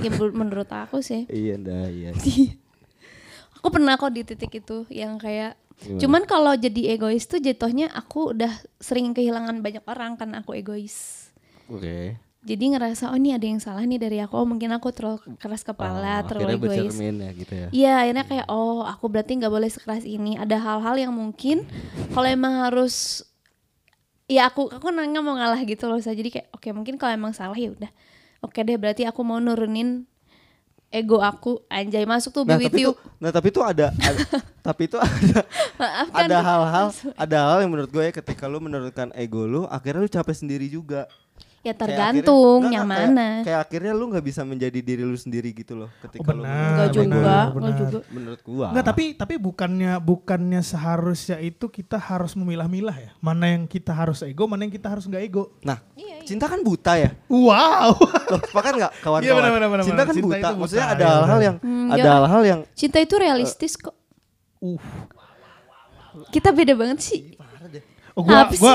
ya 0.00 0.10
menurut 0.32 0.70
aku 0.72 1.04
sih. 1.04 1.28
Iya 1.28 1.56
dah 1.60 1.86
iya. 1.88 2.10
Aku 3.60 3.68
pernah 3.68 4.00
kok 4.00 4.08
di 4.16 4.24
titik 4.24 4.64
itu 4.64 4.88
yang 4.88 5.20
kayak 5.20 5.52
Gimana? 5.80 6.00
cuman 6.00 6.22
kalau 6.24 6.52
jadi 6.56 6.96
egois 6.96 7.28
tuh 7.28 7.40
jatuhnya 7.40 7.92
aku 7.92 8.32
udah 8.36 8.52
sering 8.80 9.12
kehilangan 9.12 9.60
banyak 9.60 9.84
orang 9.84 10.16
karena 10.16 10.40
aku 10.40 10.56
egois. 10.56 11.28
Oke. 11.68 12.16
Jadi 12.40 12.72
ngerasa 12.72 13.12
oh 13.12 13.20
ini 13.20 13.36
ada 13.36 13.44
yang 13.44 13.60
salah 13.60 13.84
nih 13.84 14.00
dari 14.00 14.16
aku. 14.24 14.32
Oh 14.32 14.48
mungkin 14.48 14.72
aku 14.72 14.88
terlalu 14.96 15.20
keras 15.36 15.60
kepala 15.60 16.24
Oh, 16.24 16.28
terlalu 16.28 16.56
egois 16.56 16.88
bercermin 16.88 17.16
ya 17.20 17.30
gitu 17.36 17.52
ya? 17.52 17.68
Iya 17.68 17.92
akhirnya 18.00 18.24
kayak 18.24 18.46
oh 18.48 18.80
aku 18.88 19.04
berarti 19.12 19.32
nggak 19.36 19.52
boleh 19.52 19.68
sekeras 19.68 20.08
ini. 20.08 20.40
Ada 20.40 20.56
hal-hal 20.56 20.96
yang 20.96 21.12
mungkin 21.12 21.68
kalau 22.16 22.28
emang 22.28 22.64
harus 22.64 23.28
ya 24.30 24.48
aku 24.48 24.72
aku 24.72 24.88
nanya 24.88 25.20
mau 25.20 25.34
ngalah 25.36 25.58
gitu 25.66 25.90
loh 25.90 25.98
jadi 25.98 26.30
kayak 26.30 26.48
oke 26.54 26.68
mungkin 26.70 26.94
kalau 26.96 27.12
emang 27.18 27.34
salah 27.34 27.58
ya 27.58 27.74
udah 27.74 27.90
oke 28.40 28.60
deh 28.60 28.76
berarti 28.76 29.04
aku 29.04 29.20
mau 29.24 29.38
nurunin 29.38 30.04
ego 30.90 31.22
aku. 31.22 31.62
Anjay 31.70 32.04
masuk 32.04 32.34
tuh 32.34 32.42
Nah 32.42 32.58
with 32.58 32.68
tapi 32.68 32.82
itu, 32.82 32.92
nah 33.22 33.30
tapi 33.30 33.48
itu 33.54 33.60
ada, 33.62 33.94
ada 33.94 34.20
tapi 34.66 34.82
itu 34.90 34.98
ada 34.98 35.38
maafkan. 35.78 36.26
ada 36.26 36.36
hal-hal 36.42 36.86
ada 37.14 37.38
hal 37.46 37.58
yang 37.62 37.70
menurut 37.70 37.90
gue 37.94 38.02
ya 38.02 38.12
ketika 38.12 38.50
lu 38.50 38.58
menurunkan 38.58 39.14
ego 39.14 39.46
lu 39.46 39.64
akhirnya 39.70 40.02
lu 40.02 40.10
capek 40.10 40.34
sendiri 40.36 40.66
juga. 40.66 41.06
Ya 41.60 41.70
Kayak 41.70 41.76
tergantung 41.76 42.60
akhirnya- 42.62 42.72
yang 42.72 42.86
enggak, 42.88 42.96
enggak, 42.96 43.12
mana 43.12 43.20
Kayak, 43.20 43.44
kayak 43.44 43.60
akhirnya 43.60 43.92
lu 43.92 44.04
nggak 44.08 44.24
bisa 44.24 44.42
menjadi 44.42 44.78
diri 44.80 45.02
lu 45.02 45.12
sendiri 45.14 45.48
gitu 45.52 45.72
loh 45.74 45.90
ketika 45.98 46.24
lu 46.24 46.40
benar, 46.40 46.48
Enggak 46.48 46.64
menurunkan 46.64 46.88
juga, 46.90 47.04
lu. 47.04 47.20
enggak 47.20 47.48
benar. 47.52 47.76
juga. 47.76 47.98
Menurut 48.10 48.40
gua. 48.42 48.66
Enggak, 48.66 48.84
tapi 48.86 49.04
tapi 49.12 49.34
bukannya 49.36 49.92
bukannya 49.98 50.60
seharusnya 50.62 51.36
itu 51.38 51.66
kita 51.66 51.96
harus 51.96 52.32
memilah-milah 52.34 52.96
ya. 52.96 53.10
Mana 53.18 53.44
yang 53.50 53.64
kita 53.64 53.92
harus 53.92 54.22
ego, 54.22 54.44
mana 54.44 54.62
yang 54.62 54.72
kita 54.72 54.88
harus 54.88 55.04
nggak 55.04 55.20
ego. 55.20 55.52
Nah, 55.60 55.84
Iya, 55.94 56.16
iya. 56.16 56.24
cinta 56.24 56.46
kan 56.46 56.60
buta 56.60 56.96
ya. 56.96 57.10
Wow. 57.26 57.92
Loh, 58.26 58.40
sepakat 58.42 58.72
nggak 58.74 58.92
kawan-kawan? 58.98 59.20
Iya, 59.20 59.32
benar, 59.34 59.50
benar, 59.52 59.68
benar, 59.70 59.84
cinta 59.84 60.02
kan 60.02 60.14
Cinta 60.14 60.26
buta. 60.26 60.36
buta, 60.40 60.48
Maksudnya 60.56 60.80
iya, 60.82 60.94
ada 60.94 61.04
hal-hal 61.06 61.20
benar. 61.26 61.40
yang 61.42 61.56
Hmm, 61.60 61.88
ada 61.88 62.00
ya. 62.00 62.12
hal-hal 62.14 62.42
yang 62.46 62.60
cinta 62.72 62.98
itu 62.98 63.14
realistis 63.14 63.72
kok 63.74 63.92
uh. 64.58 64.80
kita 66.30 66.50
beda 66.50 66.72
banget 66.72 66.98
sih 67.00 67.20
Oh, 68.10 68.26
gua 68.26 68.42
Apa 68.42 68.52
sih? 68.52 68.66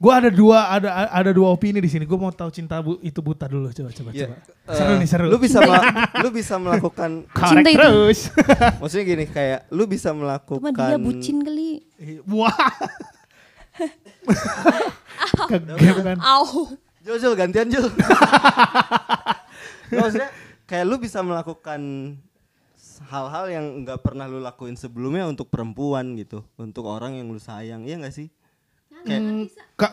Gua 0.00 0.02
gua 0.08 0.12
ada 0.16 0.30
dua 0.32 0.58
ada 0.72 0.88
ada 1.12 1.30
dua 1.30 1.52
opini 1.52 1.78
di 1.78 1.90
sini. 1.92 2.08
Gua 2.08 2.16
mau 2.16 2.32
tahu 2.32 2.48
cinta 2.48 2.80
bu, 2.80 2.96
itu 3.04 3.20
buta 3.20 3.44
dulu. 3.44 3.68
Coba 3.68 3.92
coba 3.92 4.10
Ya, 4.16 4.32
coba. 4.32 4.36
Seru 4.72 4.90
eh, 4.90 4.96
nih, 4.96 5.08
seru. 5.08 5.26
Lu 5.28 5.36
bisa 5.36 5.58
lu 6.24 6.28
bisa 6.32 6.54
melakukan 6.56 7.10
Cinta 7.28 7.68
itu- 7.68 7.76
terus. 7.76 8.20
maksudnya 8.80 9.04
gini 9.04 9.24
kayak 9.28 9.60
lu 9.68 9.84
bisa 9.84 10.08
cuma 10.10 10.24
melakukan 10.24 10.72
dia 10.72 10.96
bucin 10.96 11.44
kali 11.44 11.84
Wah. 12.24 12.50
Kegeran. 15.48 16.18
Au. 16.20 16.68
Jul, 17.00 17.16
Jul, 17.16 17.34
gantian 17.36 17.68
Jul. 17.68 17.88
Nggak, 19.90 20.00
maksudnya 20.00 20.30
kayak 20.68 20.84
lu 20.84 20.96
bisa 21.00 21.24
melakukan 21.24 21.80
hal-hal 23.08 23.44
yang 23.50 23.64
nggak 23.82 24.04
pernah 24.04 24.28
lu 24.28 24.38
lakuin 24.38 24.76
sebelumnya 24.76 25.26
untuk 25.26 25.48
perempuan 25.48 26.14
gitu, 26.14 26.44
untuk 26.60 26.86
orang 26.86 27.18
yang 27.18 27.32
lu 27.32 27.40
sayang, 27.40 27.88
iya 27.88 27.98
nggak 27.98 28.14
sih? 28.14 28.28
Kayak, 29.02 29.22
Kak, 29.74 29.92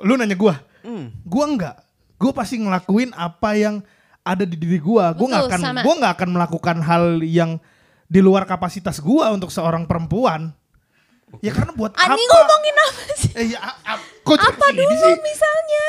lu 0.00 0.14
nanya 0.14 0.34
gua. 0.34 0.54
hmm, 0.80 1.22
Gua 1.22 1.44
enggak. 1.46 1.76
Gua 2.14 2.32
pasti 2.32 2.56
ngelakuin 2.56 3.12
apa 3.12 3.54
yang 3.54 3.82
ada 4.20 4.42
di 4.42 4.54
diri 4.54 4.78
gua. 4.78 5.10
Gua 5.10 5.26
nggak 5.28 5.44
akan 5.48 5.60
gua 5.80 5.94
nggak 5.96 6.12
akan 6.16 6.28
melakukan 6.30 6.76
hal 6.80 7.04
yang 7.20 7.58
di 8.06 8.20
luar 8.20 8.44
kapasitas 8.44 8.98
gua 8.98 9.30
untuk 9.30 9.48
seorang 9.48 9.84
perempuan. 9.84 10.52
Ya 11.40 11.48
karena 11.48 11.72
buat 11.72 11.96
Ani 11.96 12.12
apa? 12.12 12.28
ngomongin 12.30 12.76
apa 12.78 13.02
sih? 13.14 13.30
Eh, 13.34 13.46
ya, 13.48 13.58
a- 13.58 13.78
a- 13.88 14.04
kok 14.20 14.36
jadi 14.36 14.52
Apa 14.52 14.66
dulu 14.70 14.92
sih? 14.92 15.14
misalnya? 15.18 15.84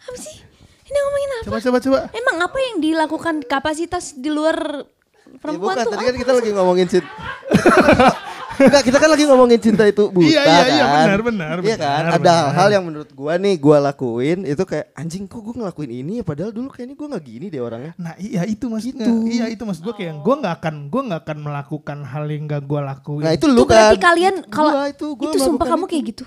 Apa 0.00 0.16
sih? 0.16 0.36
Ini 0.82 0.98
ngomongin 0.98 1.28
apa? 1.30 1.42
Coba 1.44 1.58
coba 1.60 1.78
coba. 1.78 1.98
Emang 2.10 2.36
apa 2.40 2.58
yang 2.58 2.76
dilakukan 2.78 3.34
kapasitas 3.44 4.16
di 4.16 4.28
luar 4.28 4.56
ya 4.80 5.36
perempuan 5.36 5.76
bukan, 5.76 5.84
tuh? 5.84 5.92
tadi 5.92 6.04
kan 6.04 6.16
kita 6.16 6.32
lagi 6.32 6.50
ngomongin 6.50 6.86
cinta. 6.88 7.04
Enggak, 8.58 8.82
kita 8.82 8.98
kan 8.98 9.08
lagi 9.08 9.24
ngomongin 9.24 9.58
cinta 9.58 9.84
itu 9.84 10.08
buta 10.08 10.26
Iya, 10.26 10.42
iya, 10.42 10.62
iya, 10.68 10.84
kan? 10.84 11.04
benar, 11.04 11.20
benar, 11.22 11.54
Iya 11.58 11.76
kan? 11.76 11.86
benar, 12.00 12.10
Ada 12.10 12.18
benar. 12.18 12.34
hal-hal 12.44 12.68
yang 12.70 12.84
menurut 12.84 13.10
gua 13.12 13.34
nih 13.34 13.54
gua 13.56 13.78
lakuin 13.80 14.38
itu 14.42 14.62
kayak 14.62 14.86
anjing 14.92 15.24
kok 15.24 15.40
gua 15.40 15.54
ngelakuin 15.56 15.92
ini 15.92 16.12
ya 16.14 16.24
padahal 16.24 16.50
dulu 16.50 16.68
kayaknya 16.68 16.94
gua 16.94 17.06
nggak 17.08 17.24
gini 17.24 17.46
deh 17.48 17.60
orangnya. 17.60 17.92
Nah 17.94 18.14
iya 18.16 18.42
itu 18.42 18.66
maksudnya. 18.66 19.04
Gitu. 19.04 19.14
Iya 19.28 19.46
itu 19.48 19.62
maksud 19.62 19.82
gue 19.82 19.94
kayak 19.94 20.14
gue 20.18 20.34
nggak 20.36 20.54
akan 20.56 20.74
gue 20.86 21.02
nggak 21.04 21.20
akan 21.22 21.38
melakukan 21.40 21.98
hal 22.04 22.24
yang 22.26 22.42
gak 22.44 22.62
gue 22.62 22.80
lakuin. 22.80 23.22
Nah, 23.22 23.32
itu 23.32 23.40
Itu 23.40 23.46
lu 23.48 23.62
berarti 23.62 23.96
kan. 23.96 24.04
kalian 24.04 24.34
kalau 24.48 24.70
Gua 24.72 24.84
itu, 24.84 25.06
itu, 25.06 25.06
gua 25.14 25.30
sumpah 25.30 25.38
melakukan 25.38 25.68
kamu 25.68 25.78
itu. 25.80 25.88
kayak 25.88 26.04
gitu. 26.06 26.24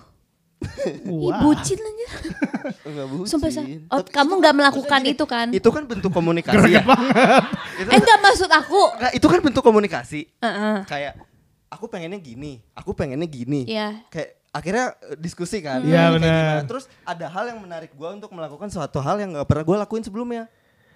Ih 1.02 1.10
Wah. 1.10 1.42
bucin 1.42 1.80
aja. 1.80 2.08
Enggak 2.88 3.06
bucin. 3.10 3.28
Sumpah 3.28 3.50
Oh, 3.90 4.00
Tapi 4.00 4.10
kamu 4.10 4.30
itu 4.30 4.38
nggak 4.38 4.48
kan- 4.48 4.60
melakukan 4.62 5.02
itu 5.04 5.24
kan? 5.26 5.48
Itu 5.52 5.70
kan 5.70 5.84
bentuk 5.84 6.12
komunikasi 6.12 6.70
ya. 6.70 6.84
Itu 7.76 7.90
Eh 7.90 7.98
enggak 7.98 8.20
maksud 8.22 8.46
aku. 8.48 8.82
Enggak, 8.96 9.12
itu 9.18 9.26
kan 9.28 9.40
bentuk 9.42 9.64
komunikasi. 9.64 10.22
Heeh. 10.38 10.78
Kayak 10.86 11.14
aku 11.72 11.88
pengennya 11.88 12.20
gini, 12.20 12.60
aku 12.72 12.92
pengennya 12.92 13.26
gini. 13.26 13.64
Iya. 13.66 14.04
Kayak 14.08 14.30
akhirnya 14.52 14.86
eh, 15.02 15.16
diskusi 15.18 15.58
kan. 15.60 15.80
Iya, 15.80 15.96
Kayak 16.04 16.12
benar. 16.14 16.56
Terus 16.68 16.86
ada 17.02 17.26
hal 17.26 17.44
yang 17.48 17.60
menarik 17.60 17.92
gua 17.92 18.12
untuk 18.12 18.30
melakukan 18.30 18.68
suatu 18.68 19.00
hal 19.00 19.18
yang 19.18 19.32
nggak 19.32 19.48
pernah 19.48 19.64
gua 19.64 19.78
lakuin 19.80 20.04
sebelumnya. 20.04 20.52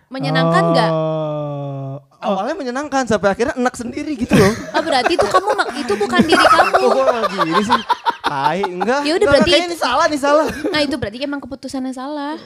Menyenangkan 0.06 0.64
nggak? 0.70 0.92
Oh. 0.92 1.98
Awalnya 2.22 2.56
menyenangkan 2.56 3.04
sampai 3.06 3.32
akhirnya 3.32 3.56
enak 3.56 3.74
sendiri 3.74 4.14
gitu 4.14 4.34
loh. 4.34 4.54
Oh 4.76 4.84
berarti 4.84 5.14
itu 5.14 5.26
kamu 5.26 5.50
mak- 5.56 5.74
itu 5.74 5.94
bukan 5.96 6.20
diri 6.22 6.46
kamu. 6.54 6.78
Malah 6.86 7.24
gini 7.28 7.62
sih? 7.64 7.82
Tai, 8.22 8.60
enggak. 8.62 9.00
Ya 9.02 9.12
udah, 9.12 9.26
Enggak, 9.26 9.42
berarti 9.42 9.52
ini 9.64 9.76
salah 9.76 10.06
nih 10.06 10.20
salah. 10.20 10.48
Nah 10.68 10.82
itu 10.82 10.96
berarti 10.96 11.18
emang 11.20 11.40
keputusannya 11.40 11.90
salah. 11.92 12.38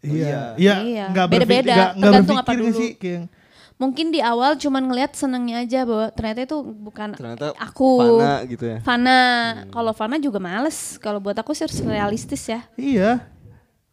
Iya. 0.00 0.14
Iya. 0.22 0.40
Iya. 0.54 0.74
Iya. 0.82 1.04
Nggak 1.08 1.26
Beda-beda, 1.26 1.50
berpikir, 1.56 1.66
nggak- 1.66 1.90
nggak 1.90 2.04
tergantung 2.04 2.36
apa 2.36 2.42
berpikir 2.44 2.60
nggak 2.60 2.70
dulu. 2.70 2.80
sih 2.80 2.90
kayak 2.94 3.22
Mungkin 3.80 4.12
di 4.12 4.20
awal 4.20 4.60
cuman 4.60 4.92
ngelihat 4.92 5.16
senengnya 5.16 5.64
aja 5.64 5.88
bahwa 5.88 6.12
ternyata 6.12 6.44
itu 6.44 6.60
bukan 6.60 7.16
Ternyata 7.16 7.56
aku. 7.56 8.20
Fana 8.20 8.44
gitu 8.44 8.64
ya. 8.68 8.78
Fana. 8.84 9.20
Kalau 9.72 9.96
Fana 9.96 10.20
juga 10.20 10.36
males. 10.36 11.00
Kalau 11.00 11.16
buat 11.16 11.32
aku 11.32 11.56
sih 11.56 11.64
harus 11.64 11.80
realistis 11.80 12.44
ya. 12.44 12.60
iya. 12.76 13.24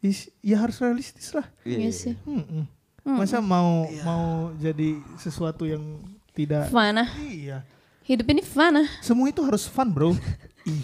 Is- 0.04 0.30
ya 0.43 0.60
harus 0.60 0.76
realistis 0.78 1.32
lah. 1.32 1.47
Iya 1.63 1.89
sih. 1.95 2.13
Mm-mm. 2.28 2.67
Masa 3.08 3.39
mau 3.39 3.88
mau 4.04 4.52
jadi 4.60 5.00
sesuatu 5.15 5.63
yang 5.63 6.04
tidak 6.36 6.67
Fana. 6.67 7.08
Iya. 7.23 7.63
Hidup 8.04 8.28
ini 8.28 8.43
Fana. 8.43 8.84
Semua 9.00 9.32
itu 9.32 9.39
harus 9.39 9.63
fun, 9.65 9.88
Bro. 9.88 10.19
Ih. 10.67 10.84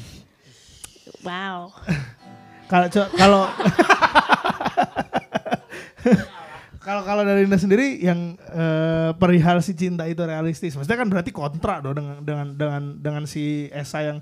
Wow. 1.28 1.76
Kalau 2.72 2.88
kalau 3.14 3.44
kalau 6.84 7.02
kalau 7.08 7.24
dari 7.24 7.48
Indah 7.48 7.58
sendiri 7.58 8.04
yang 8.04 8.36
eh, 8.36 9.16
perihal 9.16 9.64
si 9.64 9.72
cinta 9.74 10.04
itu 10.04 10.20
realistis, 10.20 10.76
maksudnya 10.76 11.00
kan 11.00 11.08
berarti 11.08 11.32
kontra 11.32 11.80
dong 11.80 11.96
dengan 11.96 12.18
dengan 12.22 12.48
dengan 12.60 12.84
dengan 13.00 13.24
si 13.24 13.72
Esa 13.72 14.04
yang 14.04 14.20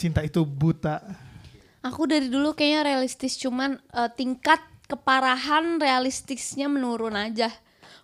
cinta 0.00 0.24
itu 0.24 0.48
buta. 0.48 1.04
Aku 1.84 2.08
dari 2.08 2.32
dulu 2.32 2.56
kayaknya 2.56 2.96
realistis 2.96 3.36
cuman 3.36 3.76
eh, 3.76 4.10
tingkat 4.16 4.64
keparahan 4.88 5.76
realistisnya 5.76 6.72
menurun 6.72 7.14
aja. 7.14 7.52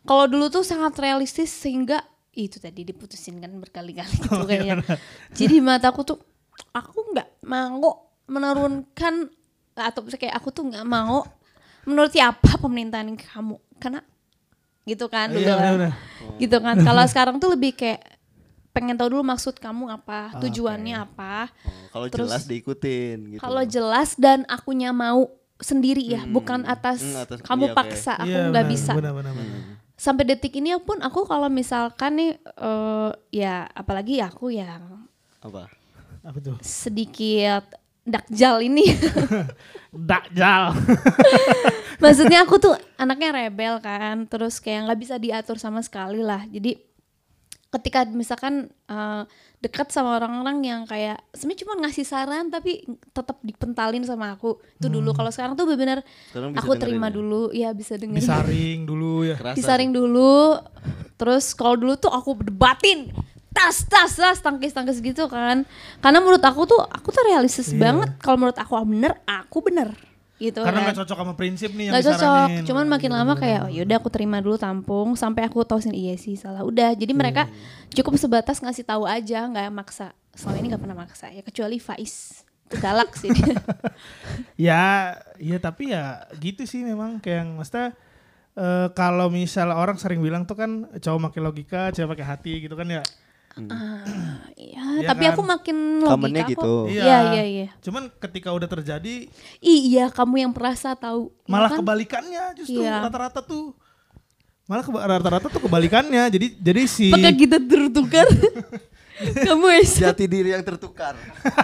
Kalau 0.07 0.29
dulu 0.29 0.53
tuh 0.53 0.63
sangat 0.63 1.01
realistis 1.03 1.51
sehingga 1.51 1.99
itu 2.37 2.61
tadi 2.61 2.85
diputusin 2.85 3.41
kan 3.41 3.51
berkali-kali 3.57 4.13
gitu 4.29 4.45
kayaknya. 4.45 4.85
Jadi 5.33 5.57
mataku 5.65 6.05
tuh 6.05 6.21
aku 6.77 7.17
nggak 7.17 7.49
mau 7.49 8.13
menurunkan 8.29 9.33
atau 9.77 10.05
kayak 10.05 10.37
aku 10.37 10.53
tuh 10.53 10.69
nggak 10.69 10.85
mau 10.85 11.25
menuruti 11.87 12.19
apa 12.19 12.59
pemerintahan 12.59 13.09
kamu 13.15 13.57
karena 13.77 14.03
gitu 14.85 15.07
kan 15.07 15.27
dulu 15.29 15.41
Iya, 15.41 15.51
kan. 15.51 15.63
benar-benar. 15.73 15.93
gitu 16.37 16.57
kan 16.59 16.77
kalau 16.81 17.05
sekarang 17.05 17.37
tuh 17.39 17.51
lebih 17.53 17.73
kayak 17.73 18.03
pengen 18.71 18.95
tahu 18.95 19.09
dulu 19.09 19.25
maksud 19.25 19.57
kamu 19.57 19.89
apa 19.91 20.37
tujuannya 20.37 20.95
apa 21.01 21.49
Oh, 21.65 21.73
kalau 21.89 22.07
Terus- 22.07 22.29
jelas 22.29 22.45
diikutin 22.45 23.17
gitu. 23.33 23.41
kalau 23.41 23.63
jelas 23.65 24.13
dan 24.15 24.45
akunya 24.47 24.91
mau 24.91 25.27
sendiri 25.57 26.05
ya, 26.05 26.29
bukan 26.29 26.63
atas, 26.65 27.01
Hmm, 27.01 27.17
atas- 27.19 27.41
kamu 27.41 27.65
iya, 27.65 27.73
paksa, 27.73 28.13
aku 28.15 28.29
Iya, 28.29 28.53
nggak 28.53 28.61
benar, 28.61 28.75
bisa. 28.77 28.93
Benar, 28.93 29.13
benar, 29.15 29.33
benar. 29.33 29.61
Sampai 29.97 30.25
detik 30.27 30.53
ini 30.55 30.77
pun 30.79 31.01
aku 31.01 31.25
kalau 31.25 31.49
misalkan 31.49 32.13
nih, 32.15 32.31
eh, 32.37 33.11
ya 33.33 33.65
apalagi 33.73 34.21
aku 34.21 34.53
yang 34.53 35.09
apa? 35.41 35.73
Apa 36.21 36.37
tuh? 36.39 36.61
sedikit 36.61 37.65
dakjal 38.05 38.61
ini, 38.63 38.85
Dakjal. 40.13 40.77
maksudnya 42.07 42.39
aku 42.47 42.57
tuh 42.57 42.75
anaknya 42.97 43.31
rebel 43.35 43.75
kan, 43.83 44.25
terus 44.31 44.63
kayak 44.63 44.87
nggak 44.87 45.01
bisa 45.03 45.15
diatur 45.19 45.59
sama 45.59 45.83
sekali 45.83 46.23
lah. 46.23 46.47
Jadi 46.47 46.79
ketika 47.67 48.07
misalkan 48.09 48.71
eh, 48.89 49.23
dekat 49.61 49.91
sama 49.91 50.17
orang-orang 50.17 50.63
yang 50.63 50.81
kayak 50.87 51.19
sebenarnya 51.35 51.61
cuma 51.67 51.75
ngasih 51.83 52.07
saran 52.07 52.49
tapi 52.49 52.87
tetap 53.11 53.37
dipentalin 53.43 54.05
sama 54.07 54.33
aku. 54.33 54.57
Itu 54.79 54.87
dulu. 54.89 55.13
Kalau 55.13 55.29
sekarang 55.35 55.59
tuh 55.59 55.67
benar-benar 55.67 56.01
aku 56.57 56.73
terima 56.79 57.09
ya? 57.11 57.15
dulu. 57.17 57.43
Ya 57.53 57.69
bisa 57.75 57.99
dengerin. 57.99 58.23
Disaring 58.23 58.79
dulu 58.87 59.27
ya. 59.27 59.35
Kerasa 59.37 59.57
disaring 59.59 59.91
dulu. 59.91 60.61
Terus 61.17 61.53
kalau 61.57 61.75
dulu 61.77 61.99
tuh 61.99 62.13
aku 62.13 62.39
debatin. 62.45 63.11
Tas 63.57 63.89
tas 63.89 64.13
tas 64.13 64.39
tangkis 64.45 64.77
tangkis 64.77 65.01
gitu 65.01 65.27
kan. 65.33 65.65
Karena 66.05 66.19
menurut 66.21 66.45
aku 66.45 66.69
tuh 66.69 66.81
aku 66.81 67.09
tuh 67.09 67.25
realistis 67.25 67.73
Iya. 67.73 67.81
banget. 67.81 68.11
Kalau 68.21 68.37
menurut 68.37 68.57
aku 68.61 68.73
bener 68.85 69.13
aku 69.25 69.59
bener 69.65 69.89
gitu 70.37 70.61
Karena 70.61 70.85
kan. 70.85 70.87
nggak 70.93 70.99
cocok 71.01 71.17
sama 71.17 71.33
prinsip 71.33 71.73
nih 71.73 71.89
yang 71.89 71.93
nggak 71.97 72.07
cocok 72.13 72.49
cuman 72.69 72.87
makin 72.93 73.09
Iya, 73.09 73.17
lama 73.25 73.35
kayak 73.41 73.61
oh 73.65 73.71
yaudah 73.73 73.97
aku 73.97 74.09
terima 74.13 74.37
dulu 74.45 74.61
tampung 74.61 75.17
sampai 75.17 75.49
aku 75.49 75.65
tahu 75.65 75.81
sih 75.81 75.93
iya 75.97 76.15
sih 76.21 76.37
salah. 76.37 76.61
Udah 76.61 76.93
jadi 76.93 77.17
mereka 77.17 77.49
cukup 77.97 78.21
sebatas 78.21 78.61
ngasih 78.61 78.85
tahu 78.85 79.09
aja 79.09 79.49
nggak 79.49 79.73
maksa. 79.73 80.13
Selama 80.37 80.57
ini 80.61 80.67
nggak 80.69 80.83
pernah 80.85 80.99
maksa 80.99 81.27
ya 81.33 81.41
kecuali 81.41 81.81
Faiz. 81.81 82.45
Itu 82.69 82.77
galak 82.77 83.17
sih 83.17 83.33
dia. 83.33 83.57
Ya, 84.57 85.17
ya 85.41 85.57
tapi 85.57 85.93
ya 85.93 86.25
gitu 86.37 86.65
sih 86.69 86.85
memang 86.85 87.21
kayak 87.21 87.45
yang 87.45 87.51
maksudnya 87.57 87.93
eh, 88.57 88.89
kalau 88.93 89.29
misal 89.33 89.73
orang 89.73 89.97
sering 89.97 90.21
bilang 90.21 90.45
tuh 90.45 90.57
kan 90.57 90.89
cowok 90.97 91.33
pakai 91.33 91.41
logika, 91.41 91.83
cewek 91.93 92.17
pakai 92.17 92.27
hati 92.27 92.53
gitu 92.65 92.77
kan 92.77 92.89
ya. 92.89 93.03
Iya, 93.57 94.85
Iya 95.01 95.09
tapi 95.09 95.25
kan? 95.25 95.33
aku 95.33 95.43
makin 95.43 95.77
logika 96.05 96.45
gitu. 96.45 96.61
kok. 96.61 96.93
Iya, 96.93 97.17
iya, 97.33 97.45
iya. 97.45 97.67
Cuman 97.81 98.13
ketika 98.13 98.53
udah 98.53 98.69
terjadi 98.69 99.33
Iya, 99.59 100.13
kamu 100.13 100.45
yang 100.45 100.53
perasa 100.53 100.93
tahu. 100.93 101.33
Ya 101.45 101.51
malah 101.51 101.71
kan? 101.73 101.81
kebalikannya 101.81 102.45
justru 102.55 102.85
Iya. 102.85 103.01
rata-rata 103.01 103.41
tuh 103.41 103.73
Malah 104.67 104.83
rata-rata 104.83 105.47
tuh 105.47 105.63
kebalikannya. 105.63 106.27
Jadi 106.27 106.59
jadi 106.59 106.83
si 106.85 107.15
Apakah 107.15 107.33
kita 107.33 107.57
tertukar? 107.57 108.27
kamu 109.47 109.67
Esa, 109.81 110.11
Jati 110.13 110.27
diri 110.27 110.53
yang 110.53 110.61
tertukar. 110.61 111.15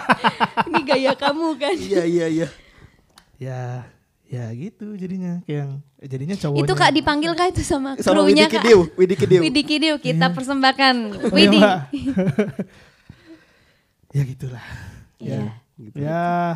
ini 0.71 0.81
gaya 0.81 1.13
kamu 1.13 1.47
kan? 1.59 1.75
iya 1.75 2.03
iya 2.07 2.25
iya. 2.25 2.47
ya 3.37 3.61
ya 4.27 4.49
gitu 4.55 4.97
jadinya 4.97 5.43
kayak 5.45 5.59
yang 5.67 5.71
eh, 6.01 6.07
jadinya 6.09 6.35
cowoknya. 6.39 6.63
Itu 6.65 6.73
kak 6.73 6.91
dipanggil 6.95 7.31
kak 7.37 7.47
itu 7.53 7.61
sama 7.61 7.93
Sama 8.01 8.23
krunya 8.25 8.49
kak. 8.49 8.63
Widi 8.97 9.15
Kidiu. 9.19 9.39
Widi 9.43 9.61
Kidiu 9.61 9.95
kita 10.01 10.33
persembahkan. 10.33 10.95
Oh, 11.29 11.37
iya, 11.37 11.49
Widi. 11.49 11.59
Ya 14.13 14.21
gitulah. 14.29 14.65
Iya. 15.17 15.57
Gitu. 15.73 15.95
Ya 15.97 16.53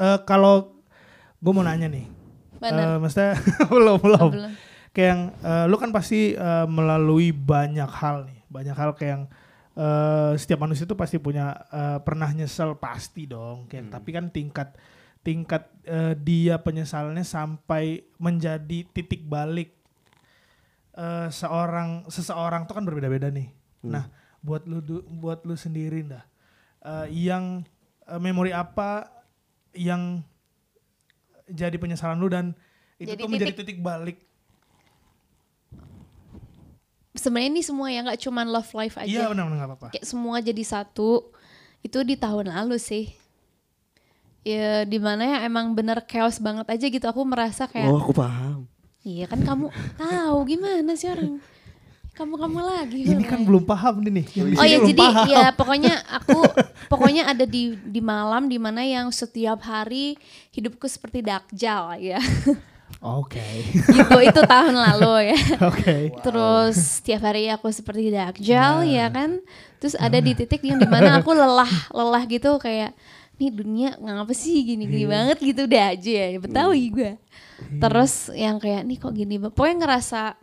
eh, 0.00 0.18
kalau 0.24 0.80
gue 1.36 1.52
mau 1.52 1.60
nanya 1.60 1.92
nih. 1.92 2.08
Benar. 2.56 2.96
Eh, 2.96 2.98
maksudnya 3.04 3.36
belum 3.68 3.96
belum. 4.00 4.28
Oh, 4.28 4.32
belum. 4.32 4.52
Kayak 4.96 5.08
yang 5.12 5.22
eh, 5.44 5.64
lu 5.68 5.76
kan 5.76 5.92
pasti 5.92 6.32
eh, 6.32 6.66
melalui 6.66 7.36
banyak 7.36 7.90
hal 7.92 8.24
nih, 8.24 8.40
banyak 8.48 8.76
hal 8.80 8.96
kayak 8.96 9.10
yang 9.12 9.24
eh, 9.76 10.32
setiap 10.40 10.64
manusia 10.64 10.88
itu 10.88 10.96
pasti 10.96 11.20
punya 11.20 11.52
eh, 11.68 11.98
pernah 12.00 12.32
nyesel 12.32 12.80
pasti 12.80 13.28
dong. 13.28 13.68
Kayak 13.68 14.00
tapi 14.00 14.10
kan 14.16 14.32
tingkat 14.32 14.72
tingkat 15.24 15.64
eh, 15.82 16.12
dia 16.14 16.60
penyesalannya 16.60 17.24
sampai 17.24 18.04
menjadi 18.20 18.84
titik 18.92 19.24
balik 19.24 19.72
eh, 20.94 21.28
seorang 21.32 22.04
seseorang 22.06 22.68
tuh 22.68 22.76
kan 22.76 22.84
berbeda-beda 22.84 23.32
nih. 23.32 23.48
Nah, 23.84 24.08
buat 24.40 24.64
lu 24.64 24.80
du- 24.80 25.04
buat 25.08 25.42
lu 25.42 25.56
sendiri 25.56 26.04
dah. 26.04 26.24
eh, 26.84 27.08
yang 27.10 27.64
eh, 28.04 28.20
memori 28.20 28.52
apa 28.52 29.08
yang 29.72 30.20
jadi 31.44 31.76
penyesalan 31.76 32.16
lu 32.16 32.28
dan 32.28 32.52
itu 32.96 33.10
Jadi 33.10 33.20
tuh 33.24 33.28
menjadi 33.28 33.52
titik 33.56 33.80
balik. 33.80 34.20
Sebenarnya 37.14 37.50
ini 37.54 37.62
semua 37.62 37.88
ya 37.94 38.02
nggak 38.02 38.20
cuman 38.20 38.46
love 38.50 38.70
life 38.74 38.96
aja. 38.98 39.06
Iya 39.06 39.24
benar 39.30 39.46
benar 39.46 39.56
nggak 39.64 39.70
apa-apa. 39.70 39.88
Kayak 39.94 40.06
semua 40.06 40.36
jadi 40.42 40.62
satu. 40.66 41.30
Itu 41.80 42.02
di 42.02 42.18
tahun 42.18 42.50
lalu 42.50 42.76
sih. 42.76 43.12
Ya 44.44 44.84
di 44.84 45.00
mana 45.00 45.24
ya 45.24 45.38
emang 45.48 45.72
bener 45.72 46.04
chaos 46.04 46.36
banget 46.36 46.68
aja 46.68 46.86
gitu. 46.86 47.06
Aku 47.08 47.24
merasa 47.24 47.64
kayak 47.64 47.88
Oh, 47.88 47.96
aku 47.96 48.12
paham. 48.12 48.68
Iya 49.04 49.28
kan 49.28 49.40
kamu 49.44 49.68
tahu 50.00 50.38
gimana 50.48 50.92
sih 50.96 51.12
orang 51.12 51.36
kamu 52.14 52.34
kamu 52.38 52.58
lagi. 52.62 53.00
Ini 53.10 53.24
kan 53.26 53.42
orang. 53.42 53.46
belum 53.50 53.64
paham 53.66 53.94
nih 54.06 54.12
nih. 54.22 54.26
Yang 54.38 54.46
di 54.46 54.56
Oh 54.56 54.64
ya 54.64 54.78
jadi 54.86 55.02
paham. 55.02 55.26
ya 55.26 55.46
pokoknya 55.50 55.94
aku 56.06 56.38
pokoknya 56.92 57.22
ada 57.26 57.44
di 57.44 57.74
di 57.74 58.00
malam 58.00 58.46
di 58.46 58.56
mana 58.56 58.86
yang 58.86 59.10
setiap 59.10 59.60
hari 59.66 60.14
hidupku 60.54 60.86
seperti 60.86 61.26
dakjal 61.26 61.98
ya. 61.98 62.22
Oke. 63.04 63.42
gitu 63.92 64.16
itu 64.22 64.40
tahun 64.46 64.72
lalu 64.78 65.34
ya. 65.34 65.38
Oke. 65.68 66.14
Terus 66.22 67.02
setiap 67.02 67.26
hari 67.28 67.50
aku 67.50 67.68
seperti 67.68 68.08
dakjal 68.14 68.86
ya 68.86 69.10
kan. 69.10 69.42
Terus 69.82 69.98
ada 69.98 70.16
di 70.22 70.32
titik 70.32 70.64
yang 70.64 70.78
di 70.80 70.88
mana 70.88 71.18
aku 71.18 71.34
lelah 71.34 71.68
lelah 71.92 72.22
gitu 72.30 72.56
kayak 72.62 72.94
nih 73.40 73.50
dunia 73.50 73.98
ngapa 73.98 74.34
sih? 74.34 74.62
Gini 74.62 74.86
gini 74.86 75.06
banget 75.06 75.38
gitu. 75.42 75.66
Udah 75.66 75.94
aja 75.94 76.12
ya 76.30 76.38
Betawi 76.38 76.82
gue. 76.90 77.12
Terus 77.80 78.30
yang 78.34 78.58
kayak 78.62 78.82
nih 78.86 78.98
kok 79.00 79.14
gini? 79.14 79.36
Pokoknya 79.38 79.76
ngerasa 79.86 80.38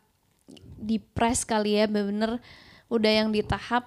depres 0.82 1.45
kali 1.45 1.77
ya 1.77 1.86
bener-bener 1.86 2.41
udah 2.89 3.12
yang 3.12 3.30
di 3.30 3.45
tahap 3.45 3.86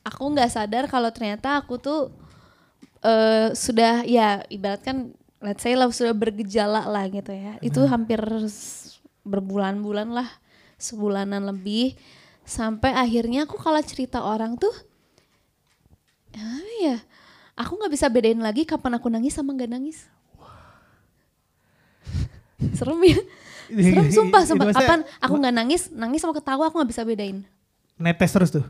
aku 0.00 0.24
nggak 0.32 0.50
sadar 0.50 0.84
kalau 0.88 1.12
ternyata 1.12 1.60
aku 1.60 1.76
tuh 1.76 2.08
eh 3.04 3.52
sudah 3.52 4.08
ya 4.08 4.40
ibaratkan 4.48 5.12
let's 5.44 5.60
say 5.60 5.76
lah 5.76 5.92
sudah 5.92 6.16
bergejala 6.16 6.88
lah 6.88 7.04
gitu 7.12 7.30
ya. 7.30 7.60
Itu 7.60 7.84
hampir 7.84 8.18
berbulan-bulan 9.24 10.08
lah 10.08 10.28
sebulanan 10.80 11.44
lebih. 11.44 11.94
Sampai 12.44 12.92
akhirnya 12.92 13.48
aku 13.48 13.56
kalau 13.56 13.80
cerita 13.80 14.20
orang 14.20 14.56
tuh 14.60 14.72
ya 16.82 17.00
aku 17.54 17.72
nggak 17.74 17.92
bisa 17.92 18.06
bedain 18.06 18.38
lagi 18.38 18.62
kapan 18.62 18.98
aku 18.98 19.06
nangis 19.06 19.32
sama 19.32 19.52
nggak 19.52 19.70
nangis. 19.70 20.06
Serem 22.74 23.00
ya. 23.02 23.18
Serem 23.66 24.06
sumpah 24.10 24.42
sumpah. 24.44 24.66
kapan 24.70 25.00
aku 25.18 25.34
nggak 25.36 25.54
nangis 25.54 25.82
nangis 25.90 26.20
sama 26.20 26.32
ketawa 26.32 26.68
aku 26.68 26.78
nggak 26.78 26.90
bisa 26.90 27.02
bedain. 27.02 27.42
Netes 27.94 28.30
terus 28.30 28.50
tuh. 28.50 28.64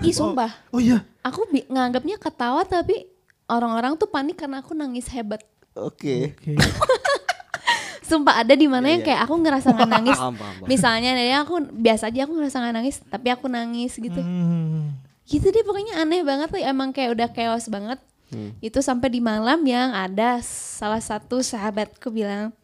ih 0.00 0.12
sumpah. 0.12 0.50
Oh 0.70 0.80
iya. 0.80 1.04
aku 1.20 1.44
bi- 1.46 1.66
nganggapnya 1.66 2.16
ketawa 2.16 2.64
tapi 2.64 3.06
orang-orang 3.46 3.94
tuh 3.94 4.08
panik 4.08 4.36
karena 4.36 4.60
aku 4.60 4.72
nangis 4.72 5.06
hebat. 5.08 5.42
Oke. 5.72 6.34
Sumpah 8.10 8.42
ada 8.42 8.58
di 8.58 8.66
mana 8.66 8.90
Iya, 8.90 8.90
yang 8.90 9.02
iya. 9.02 9.06
kayak 9.06 9.20
aku 9.22 9.34
ngerasa 9.38 9.68
nggak 9.70 9.90
nangis. 9.92 10.18
misalnya 10.66 11.14
dari 11.14 11.30
aku 11.30 11.62
biasa 11.70 12.10
aja 12.10 12.26
aku 12.26 12.34
ngerasa 12.34 12.56
nggak 12.58 12.74
nangis 12.74 12.96
tapi 13.06 13.28
aku 13.30 13.46
nangis 13.46 13.94
gitu. 13.94 14.18
Hmm. 14.18 14.98
Gitu 15.30 15.46
deh 15.54 15.62
pokoknya 15.62 16.02
aneh 16.02 16.26
banget 16.26 16.50
tuh 16.50 16.58
emang 16.58 16.90
kayak 16.90 17.14
udah 17.14 17.28
chaos 17.30 17.70
banget. 17.70 18.02
Hmm. 18.30 18.54
itu 18.62 18.78
sampai 18.78 19.10
di 19.10 19.18
malam 19.18 19.58
yang 19.66 19.90
ada 19.90 20.38
salah 20.46 21.02
satu 21.02 21.42
sahabatku 21.42 22.14
bilang 22.14 22.54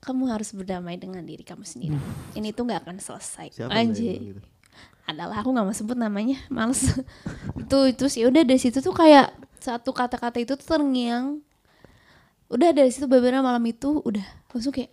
kamu 0.00 0.32
harus 0.32 0.48
berdamai 0.56 0.96
dengan 0.96 1.20
diri 1.20 1.44
kamu 1.44 1.60
sendiri. 1.60 2.00
Ini 2.32 2.56
tuh 2.56 2.64
nggak 2.64 2.88
akan 2.88 2.96
selesai. 3.04 3.52
Siapa 3.52 3.68
anjir 3.68 4.16
gitu? 4.16 4.40
adalah 5.04 5.42
aku 5.42 5.50
nggak 5.50 5.66
mau 5.66 5.76
sebut 5.76 5.98
namanya 5.98 6.40
males. 6.48 6.96
Itu 7.60 7.78
terus 7.92 8.16
ya 8.16 8.32
udah 8.32 8.46
dari 8.46 8.56
situ 8.56 8.80
tuh 8.80 8.94
kayak 8.94 9.34
satu 9.60 9.92
kata-kata 9.92 10.40
itu 10.40 10.56
tuh 10.56 10.64
terngiang. 10.64 11.44
Udah 12.48 12.72
dari 12.72 12.88
situ 12.88 13.04
beberapa 13.04 13.44
malam 13.44 13.60
itu 13.68 14.00
udah 14.00 14.24
langsung 14.50 14.72
kayak 14.72 14.88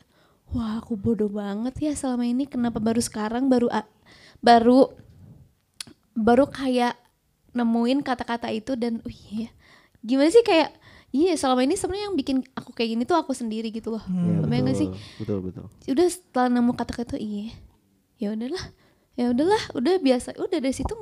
wah 0.51 0.83
aku 0.83 0.99
bodoh 0.99 1.31
banget 1.31 1.73
ya 1.79 1.93
selama 1.95 2.27
ini. 2.27 2.43
Kenapa 2.51 2.83
baru 2.83 2.99
sekarang 2.99 3.47
baru 3.47 3.71
baru 4.43 4.91
baru 6.19 6.51
kayak 6.51 6.99
nemuin 7.57 7.99
kata-kata 8.01 8.47
itu 8.49 8.77
dan 8.77 9.01
oh 9.01 9.11
iya. 9.11 9.49
Gimana 9.99 10.29
sih 10.29 10.41
kayak 10.41 10.71
iya 11.09 11.33
selama 11.33 11.63
ini 11.63 11.73
sebenarnya 11.73 12.05
yang 12.07 12.15
bikin 12.15 12.37
aku 12.53 12.69
kayak 12.71 12.89
gini 12.93 13.03
tuh 13.03 13.17
aku 13.17 13.33
sendiri 13.33 13.67
gitu 13.69 13.89
loh. 13.91 14.03
Iya, 14.05 14.45
Kebayang 14.45 14.63
nggak 14.63 14.77
sih? 14.77 14.89
Betul, 15.17 15.37
betul. 15.41 15.65
udah 15.87 16.07
setelah 16.07 16.47
nemu 16.51 16.71
kata-kata 16.73 17.15
iya 17.17 17.49
ya 18.17 18.33
udahlah 18.33 18.65
ya 19.13 19.25
udahlah 19.29 19.61
udah 19.73 19.93
biasa 19.97 20.37
udah 20.37 20.57
dari 20.57 20.73
situ 20.73 20.93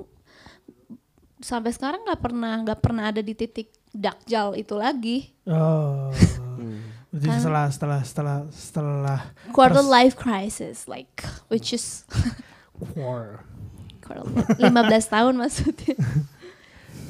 sampai 1.39 1.71
sekarang 1.71 2.03
nggak 2.03 2.21
pernah 2.21 2.53
nggak 2.59 2.79
pernah 2.79 3.11
ada 3.11 3.19
di 3.19 3.31
titik 3.31 3.69
dakjal 3.91 4.55
itu 4.55 4.75
lagi. 4.75 5.17
Oh. 5.45 6.11
Hmm. 6.55 6.79
Jadi 7.11 7.27
Kan- 7.31 7.39
setelah 7.39 7.65
setelah 7.71 7.99
setelah 8.03 8.37
setelah 8.51 9.19
quarter 9.51 9.79
life 9.79 10.15
crisis 10.15 10.83
like 10.85 11.23
which 11.47 11.71
is 11.71 12.03
quarter. 12.93 13.43
Life- 14.05 14.61
15 14.61 14.69
tahun 15.09 15.33
maksudnya 15.33 15.97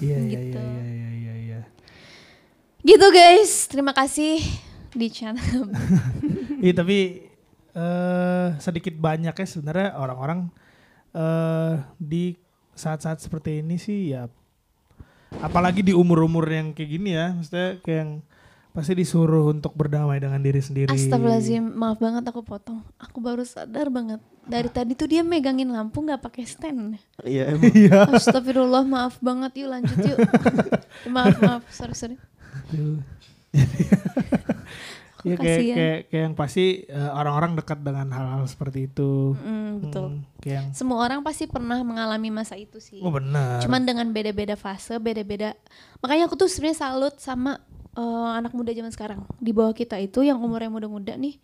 Iya 0.01 0.17
iya 0.19 0.39
Gitu. 0.39 0.57
iya 0.59 0.83
iya 0.83 0.89
iya 0.89 1.11
iya. 1.11 1.33
iya. 1.39 1.59
gitu 2.81 3.07
guys 3.09 3.67
terima 3.67 3.91
kasih 3.91 4.39
di 4.91 5.07
channel 5.09 5.71
Iya 6.63 6.73
tapi 6.75 7.27
eh 7.75 8.47
sedikit 8.57 8.95
banyak 8.95 9.35
ya 9.35 9.47
sebenarnya 9.47 9.99
orang-orang 9.99 10.47
eh 11.11 11.73
di 11.99 12.35
saat-saat 12.71 13.19
seperti 13.19 13.59
ini 13.63 13.75
sih 13.75 14.11
ya 14.11 14.27
apalagi 15.39 15.83
di 15.83 15.91
umur-umur 15.91 16.47
yang 16.47 16.71
kayak 16.71 16.89
gini 16.89 17.15
ya 17.15 17.35
maksudnya 17.35 17.79
kayak 17.83 17.99
yang 18.03 18.11
pasti 18.75 18.91
disuruh 18.91 19.55
untuk 19.55 19.71
berdamai 19.71 20.19
dengan 20.19 20.43
diri 20.43 20.59
sendiri. 20.59 20.91
Astagfirullahaladzim. 20.91 21.63
Maaf 21.79 21.97
banget 22.03 22.27
aku 22.27 22.43
potong. 22.43 22.83
Aku 22.99 23.23
baru 23.23 23.47
sadar 23.47 23.87
banget. 23.87 24.19
Dari 24.43 24.67
tadi 24.67 24.91
tuh 24.99 25.07
dia 25.07 25.23
megangin 25.23 25.71
lampu 25.71 26.03
nggak 26.03 26.19
pakai 26.19 26.43
stand. 26.43 26.99
Iya 27.23 27.47
emang. 27.55 27.71
Iya. 27.71 28.03
Astagfirullah 28.11 28.83
maaf 28.83 29.15
banget. 29.23 29.63
Yuk 29.63 29.69
lanjut 29.71 29.97
yuk. 30.03 30.19
Maaf 31.15 31.39
maaf. 31.39 31.63
Sorry 31.71 31.95
sorry. 31.95 32.19
Iya 35.25 35.41
kayak, 35.41 35.57
kayak 35.57 35.99
kayak 36.13 36.23
yang 36.29 36.35
pasti 36.37 36.85
eh, 36.85 37.11
orang-orang 37.17 37.57
dekat 37.57 37.81
dengan 37.81 38.13
hal-hal 38.13 38.45
seperti 38.45 38.85
itu. 38.85 39.33
Mm, 39.41 39.73
betul. 39.81 40.07
Hmm, 40.13 40.21
kayak 40.37 40.53
yang 40.53 40.67
semua 40.77 41.01
orang 41.01 41.25
pasti 41.25 41.49
pernah 41.49 41.81
mengalami 41.81 42.29
masa 42.29 42.53
itu 42.53 42.77
sih. 42.77 43.01
Oh 43.01 43.09
benar. 43.09 43.57
cuman 43.65 43.81
dengan 43.89 44.05
beda-beda 44.13 44.53
fase 44.53 45.01
beda-beda. 45.01 45.57
Makanya 46.05 46.29
aku 46.29 46.37
tuh 46.37 46.45
sebenarnya 46.45 46.77
salut 46.77 47.17
sama 47.17 47.57
eh, 47.95 48.01
anak 48.33 48.51
muda 48.51 48.69
zaman 48.69 48.89
sekarang 48.89 49.19
di 49.37 49.49
bawah 49.49 49.71
kita 49.71 49.95
itu 49.97 50.21
yang 50.21 50.37
umurnya 50.37 50.67
muda-muda 50.67 51.13
nih 51.13 51.39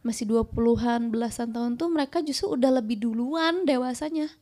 masih 0.00 0.24
20-an 0.24 1.08
belasan 1.08 1.50
tahun 1.50 1.76
tuh 1.76 1.88
mereka 1.88 2.20
justru 2.20 2.54
udah 2.54 2.72
lebih 2.74 2.96
duluan 2.98 3.62
dewasanya 3.62 4.32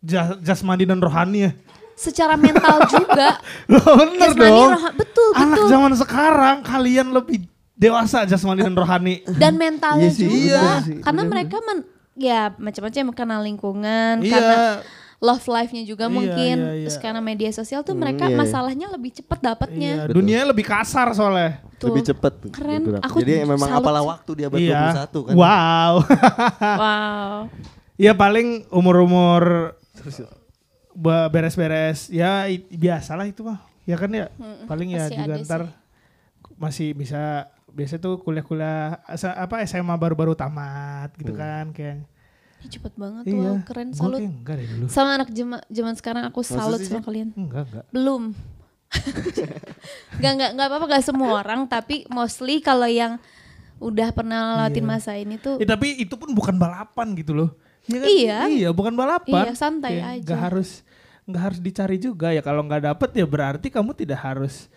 Ja- 0.00 0.36
jasmani 0.38 0.84
dan 0.84 0.98
rohani 0.98 1.38
ya. 1.42 1.52
secara 1.94 2.34
mental 2.34 2.82
juga 2.92 3.38
Loh, 3.66 3.80
bener 3.94 4.28
Jasmani, 4.30 4.50
dong. 4.50 4.70
roha- 4.74 4.94
betul 4.94 5.28
Anak 5.32 5.48
betul 5.54 5.68
zaman 5.70 5.92
sekarang 5.94 6.56
kalian 6.60 7.08
lebih 7.10 7.38
dewasa 7.74 8.24
jasmani 8.24 8.60
dan 8.62 8.74
rohani. 8.74 9.14
dan 9.32 9.54
mentalnya 9.54 10.04
Iya 10.04 10.12
sih, 10.12 10.26
juga 10.26 10.82
sih, 10.82 10.98
karena 11.00 11.22
bener, 11.22 11.32
mereka 11.32 11.56
men, 11.60 11.78
ya 12.14 12.52
macam-macam 12.52 13.04
karena 13.12 13.36
lingkungan 13.40 14.14
Iya. 14.18 14.32
karena 14.32 14.58
love 15.24 15.40
life-nya 15.42 15.82
juga 15.82 16.04
Iya, 16.04 16.12
mungkin 16.12 16.56
iya, 16.60 16.72
iya. 16.76 16.84
terus 16.84 17.00
karena 17.00 17.18
media 17.18 17.48
sosial 17.48 17.80
tuh 17.80 17.96
Hmm, 17.96 18.04
mereka 18.04 18.28
iya, 18.28 18.36
iya. 18.36 18.38
masalahnya 18.38 18.86
lebih 18.86 19.10
cepet 19.14 19.38
dapatnya 19.40 19.90
Iya, 19.96 20.12
dunia 20.12 20.44
lebih 20.44 20.62
kasar 20.62 21.08
soalnya. 21.10 21.64
Tuh. 21.80 21.88
Lebih 21.88 22.02
cepet. 22.06 22.32
Keren. 22.52 22.80
bergerak. 22.84 23.02
Aku 23.02 23.16
Jadi 23.18 23.32
memang 23.42 23.56
salut 23.58 23.80
apalah 23.80 24.02
sih. 24.02 24.10
waktu 24.12 24.30
di 24.30 24.42
abad 24.44 24.58
Iya. 24.60 24.82
21 24.92 25.24
kan. 25.24 25.34
Wow. 25.34 25.92
wow 26.84 27.34
Ya 27.96 28.12
paling 28.12 28.68
umur-umur 28.68 29.72
beres-beres 30.94 32.06
ya 32.08 32.44
biasalah 32.70 33.26
itu 33.26 33.42
mah. 33.42 33.62
Ya 33.84 33.96
kan 33.96 34.10
ya. 34.10 34.28
paling 34.64 34.92
ya 34.92 35.08
juga 35.08 35.34
ntar 35.40 35.62
masih 36.54 36.92
bisa 36.92 37.50
biasa 37.68 37.98
tuh 37.98 38.18
kuliah-kuliah 38.18 39.02
apa 39.34 39.58
SMA 39.64 39.94
baru-baru 39.94 40.32
tamat 40.32 41.10
gitu 41.16 41.32
kan 41.32 41.70
kayak. 41.70 42.06
Ya, 42.64 42.68
cepet 42.70 42.94
banget 42.94 43.22
Iya. 43.26 43.36
wow 43.36 43.56
keren 43.62 43.88
Gua 43.88 43.98
salut 43.98 44.18
kayak 44.18 44.32
enggak 44.34 44.54
deh 44.56 44.66
dulu. 44.66 44.86
sama 44.88 45.10
anak 45.14 45.28
jema- 45.30 45.66
zaman 45.68 45.94
sekarang 45.94 46.24
aku 46.24 46.40
salut 46.40 46.78
sih, 46.78 46.88
sama 46.88 47.00
kalian 47.00 47.28
Enggak, 47.34 47.64
enggak. 47.66 47.84
belum 47.90 48.22
Gak 50.16 50.32
nggak 50.32 50.50
nggak 50.54 50.66
apa-apa 50.66 50.86
gak 50.88 51.04
semua 51.04 51.30
orang 51.36 51.66
tapi 51.66 52.06
mostly 52.08 52.58
kalau 52.58 52.86
yang 52.86 53.18
udah 53.76 54.08
pernah 54.10 54.40
lewatin 54.56 54.80
Iya. 54.80 54.88
masa 54.88 55.12
ini 55.14 55.36
tuh 55.36 55.58
Ya, 55.58 55.66
tapi 55.68 55.98
itu 55.98 56.14
pun 56.14 56.30
bukan 56.30 56.54
balapan 56.54 57.12
gitu 57.12 57.34
loh. 57.34 57.50
Iya 57.84 57.98
kan? 57.98 58.08
Iya. 58.08 58.38
Iya, 58.48 58.68
bukan 58.70 58.94
balapan. 58.94 59.44
Iya, 59.44 59.52
santai 59.52 59.92
Kayak 59.94 60.08
aja. 60.14 60.24
Nggak 60.24 60.40
harus 60.42 60.70
nggak 61.24 61.42
harus 61.42 61.58
dicari 61.58 61.96
juga 61.98 62.28
ya. 62.30 62.40
Kalau 62.40 62.62
nggak 62.62 62.82
dapet 62.86 63.10
ya 63.12 63.26
berarti 63.26 63.68
kamu 63.68 63.92
tidak 63.94 64.22
harus 64.22 64.70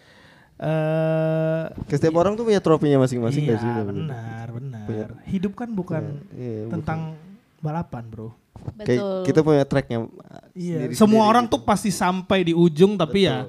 eh 0.58 1.64
Setiap 1.88 2.18
orang 2.18 2.34
tuh 2.34 2.44
punya 2.44 2.58
trofinya 2.58 2.98
masing-masing 2.98 3.46
iya, 3.46 3.48
nggak 3.48 3.62
sih? 3.62 3.70
benar, 3.86 4.48
benar. 4.52 4.84
Punya- 4.84 5.10
Hidup 5.24 5.54
kan 5.54 5.70
bukan 5.70 6.04
Iya, 6.34 6.66
bukan. 6.66 6.72
tentang 6.74 7.00
balapan, 7.62 8.04
Bro. 8.10 8.30
Kayak 8.78 9.00
betul 9.00 9.20
kita 9.26 9.40
punya 9.46 9.64
tracknya. 9.64 10.00
uh, 10.04 10.46
Iya, 10.58 10.90
semua 10.98 11.30
orang 11.30 11.46
gitu. 11.46 11.62
tuh 11.62 11.70
pasti 11.70 11.94
sampai 11.94 12.42
di 12.42 12.54
ujung 12.58 12.98
tapi 12.98 13.30
ya 13.30 13.46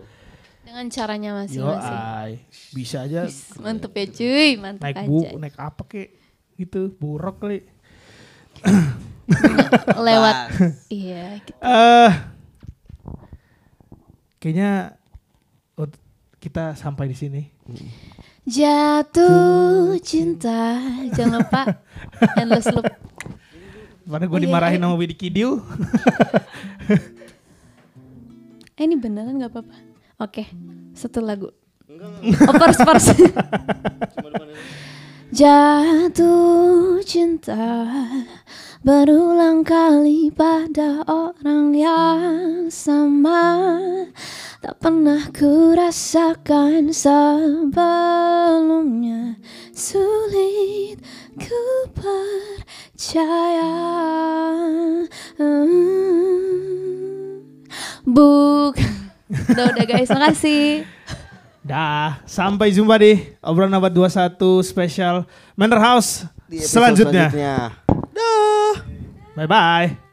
dengan 0.60 0.84
caranya 0.92 1.30
masing-masing 1.40 1.96
ay, 1.96 2.32
bisa 2.76 3.08
aja 3.08 3.24
mantep 3.56 3.88
ya 3.96 4.04
cuy 4.12 4.50
mantep 4.60 4.84
naik 4.84 4.96
aja 5.00 5.08
bu, 5.08 5.18
naik 5.40 5.56
apa 5.56 5.82
kek 5.88 6.08
gitu, 6.60 6.92
buruk 7.00 7.40
kali. 7.40 7.64
lewat 10.04 10.36
iya 10.92 11.40
gitu. 11.40 11.56
Eh 11.64 12.12
kayaknya 14.36 15.00
kita 16.36 16.76
sampai 16.76 17.08
di 17.08 17.16
sini. 17.16 17.42
jatuh 18.44 19.96
cinta 20.04 20.80
jangan 21.16 21.44
lupa 21.44 21.62
endless 22.36 22.68
loop 22.72 22.84
Karena 24.08 24.24
gue 24.24 24.38
Iya, 24.40 24.46
dimarahin 24.48 24.80
iya. 24.80 24.88
sama 24.88 24.96
Widi 24.96 25.14
Kidiu. 25.14 25.60
eh 28.78 28.84
ini 28.86 28.96
beneran 28.96 29.36
nggak 29.36 29.52
apa-apa? 29.52 29.76
Oke 30.18 30.48
satu 30.96 31.20
lagu. 31.20 31.52
Oh 32.48 32.54
first 32.56 32.80
first. 32.80 33.08
Jatuh 35.28 37.04
cinta 37.04 37.84
berulang 38.80 39.66
kali 39.66 40.30
pada 40.30 41.02
orang 41.04 41.74
yang 41.74 42.20
sama 42.70 43.74
Tak 44.58 44.74
pernah 44.78 45.22
ku 45.30 45.70
rasakan 45.74 46.90
sebelumnya 46.90 47.78
Sulit 49.72 50.98
ku 51.36 51.62
percaya 51.94 53.70
Hmm. 55.38 57.38
Bukan 58.02 58.90
Udah 59.48 59.64
udah 59.70 59.84
guys 59.84 60.08
makasih 60.08 60.82
Dah, 61.62 62.18
sampai 62.24 62.72
jumpa 62.72 62.96
di 62.96 63.20
obrolan 63.38 63.70
abad 63.70 63.92
21 63.92 64.40
spesial 64.64 65.28
Manor 65.52 65.78
House 65.78 66.24
Di 66.48 66.58
selanjutnya. 66.58 67.28
selanjutnya. 67.28 67.76
Bye 69.38 69.46
bye. 69.46 70.07